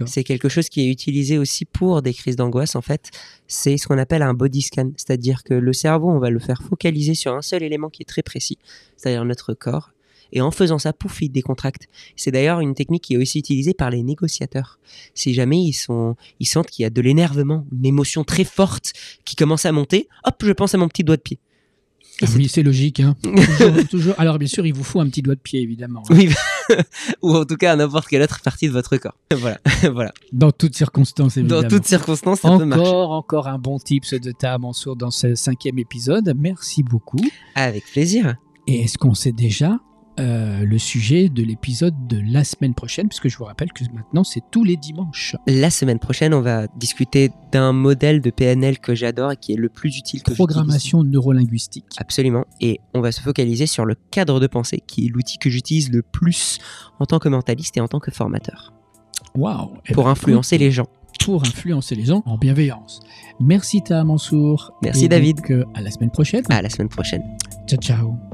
C'est 0.06 0.24
quelque 0.24 0.48
chose 0.48 0.68
qui 0.68 0.82
est 0.82 0.88
utilisé 0.90 1.38
aussi 1.38 1.64
pour 1.64 2.02
des 2.02 2.12
crises 2.14 2.36
d'angoisse. 2.36 2.74
En 2.76 2.82
fait, 2.82 3.10
c'est 3.46 3.76
ce 3.76 3.86
qu'on 3.86 3.98
appelle 3.98 4.22
un 4.22 4.34
body 4.34 4.62
scan. 4.62 4.90
C'est-à-dire 4.96 5.42
que 5.44 5.54
le 5.54 5.72
cerveau, 5.72 6.10
on 6.10 6.18
va 6.18 6.30
le 6.30 6.38
faire 6.38 6.62
focaliser 6.62 7.14
sur 7.14 7.34
un 7.34 7.42
seul 7.42 7.62
élément 7.62 7.88
qui 7.90 8.02
est 8.02 8.06
très 8.06 8.22
précis, 8.22 8.58
c'est-à-dire 8.96 9.24
notre 9.24 9.54
corps. 9.54 9.90
Et 10.30 10.42
en 10.42 10.50
faisant 10.50 10.78
ça, 10.78 10.92
pouf, 10.92 11.22
il 11.22 11.30
décontracte. 11.30 11.88
C'est 12.14 12.30
d'ailleurs 12.30 12.60
une 12.60 12.74
technique 12.74 13.04
qui 13.04 13.14
est 13.14 13.16
aussi 13.16 13.38
utilisée 13.38 13.72
par 13.72 13.88
les 13.88 14.02
négociateurs. 14.02 14.78
Si 15.14 15.32
jamais 15.32 15.58
ils 15.62 15.72
sont, 15.72 16.16
ils 16.38 16.44
sentent 16.46 16.68
qu'il 16.68 16.82
y 16.82 16.86
a 16.86 16.90
de 16.90 17.00
l'énervement, 17.00 17.66
une 17.72 17.86
émotion 17.86 18.24
très 18.24 18.44
forte 18.44 18.92
qui 19.24 19.36
commence 19.36 19.64
à 19.64 19.72
monter, 19.72 20.06
hop, 20.24 20.36
je 20.44 20.52
pense 20.52 20.74
à 20.74 20.78
mon 20.78 20.88
petit 20.88 21.02
doigt 21.02 21.16
de 21.16 21.22
pied. 21.22 21.38
Ah 22.20 22.26
oui, 22.36 22.48
c'est 22.48 22.62
logique. 22.62 23.00
Hein. 23.00 23.16
toujours, 23.22 23.88
toujours. 23.88 24.14
Alors, 24.18 24.38
bien 24.38 24.48
sûr, 24.48 24.66
il 24.66 24.74
vous 24.74 24.82
faut 24.84 25.00
un 25.00 25.08
petit 25.08 25.22
doigt 25.22 25.36
de 25.36 25.40
pied, 25.40 25.60
évidemment. 25.62 26.02
hein. 26.10 26.14
Oui, 26.14 26.28
ou 27.22 27.34
en 27.36 27.44
tout 27.44 27.56
cas 27.56 27.72
à 27.72 27.76
n'importe 27.76 28.08
quelle 28.08 28.22
autre 28.22 28.40
partie 28.42 28.68
de 28.68 28.72
votre 28.72 28.96
corps. 28.96 29.16
Voilà, 29.38 29.58
voilà. 29.92 30.12
Dans 30.32 30.50
toutes 30.50 30.74
circonstances, 30.74 31.36
évidemment. 31.36 31.62
Dans 31.62 31.68
toutes 31.68 31.84
circonstances, 31.84 32.40
ça 32.40 32.56
peut 32.56 32.64
marcher. 32.64 32.82
Encore, 32.82 33.10
encore 33.12 33.48
un 33.48 33.58
bon 33.58 33.78
tips 33.78 34.14
de 34.14 34.32
ta 34.32 34.58
Mansour 34.58 34.96
dans 34.96 35.10
ce 35.10 35.34
cinquième 35.34 35.78
épisode. 35.78 36.34
Merci 36.36 36.82
beaucoup. 36.82 37.20
Avec 37.54 37.84
plaisir. 37.84 38.36
Et 38.66 38.82
est-ce 38.82 38.98
qu'on 38.98 39.14
sait 39.14 39.32
déjà 39.32 39.78
euh, 40.18 40.64
le 40.64 40.78
sujet 40.78 41.28
de 41.28 41.42
l'épisode 41.42 41.94
de 42.08 42.20
la 42.30 42.44
semaine 42.44 42.74
prochaine 42.74 43.08
Puisque 43.08 43.28
je 43.28 43.36
vous 43.38 43.44
rappelle 43.44 43.72
que 43.72 43.84
maintenant, 43.94 44.24
c'est 44.24 44.42
tous 44.50 44.64
les 44.64 44.76
dimanches. 44.76 45.36
La 45.46 45.70
semaine 45.70 45.98
prochaine, 45.98 46.34
on 46.34 46.40
va 46.40 46.66
discuter 46.76 47.30
d'un 47.52 47.72
modèle 47.72 48.20
de 48.20 48.30
PNL 48.30 48.78
que 48.78 48.94
j'adore 48.94 49.32
et 49.32 49.36
qui 49.36 49.52
est 49.52 49.56
le 49.56 49.68
plus 49.68 49.96
utile 49.96 50.22
que. 50.22 50.32
Programmation 50.32 51.02
neurolinguistique. 51.04 51.86
Absolument. 51.96 52.44
Et 52.60 52.80
on 52.94 53.00
va 53.00 53.12
se 53.12 53.20
focaliser 53.20 53.66
sur 53.66 53.84
le 53.84 53.94
cadre 54.10 54.40
de 54.40 54.46
pensée, 54.46 54.82
qui 54.86 55.06
est 55.06 55.08
l'outil 55.08 55.38
que 55.38 55.50
j'utilise 55.50 55.90
le 55.90 56.02
plus 56.02 56.58
en 56.98 57.06
tant 57.06 57.18
que 57.18 57.28
mentaliste 57.28 57.76
et 57.76 57.80
en 57.80 57.88
tant 57.88 58.00
que 58.00 58.10
formateur, 58.10 58.72
Waouh 59.34 59.70
Eh 59.88 59.92
pour 59.94 60.04
ben, 60.04 60.10
influencer 60.10 60.56
écoute, 60.56 60.64
les 60.64 60.70
gens. 60.72 60.86
Pour 61.24 61.42
influencer 61.42 61.94
les 61.94 62.04
gens 62.04 62.22
en 62.26 62.38
bienveillance. 62.38 63.00
Merci, 63.40 63.82
Taha 63.82 64.04
Mansour. 64.04 64.72
Merci, 64.82 65.06
Et 65.06 65.08
David. 65.08 65.38
donc, 65.38 65.50
euh, 65.50 65.64
à 65.74 65.80
la 65.80 65.90
semaine 65.90 66.10
prochaine. 66.10 66.42
À 66.48 66.62
la 66.62 66.70
semaine 66.70 66.88
prochaine. 66.88 67.22
Ciao, 67.66 67.78
ciao. 67.80 68.27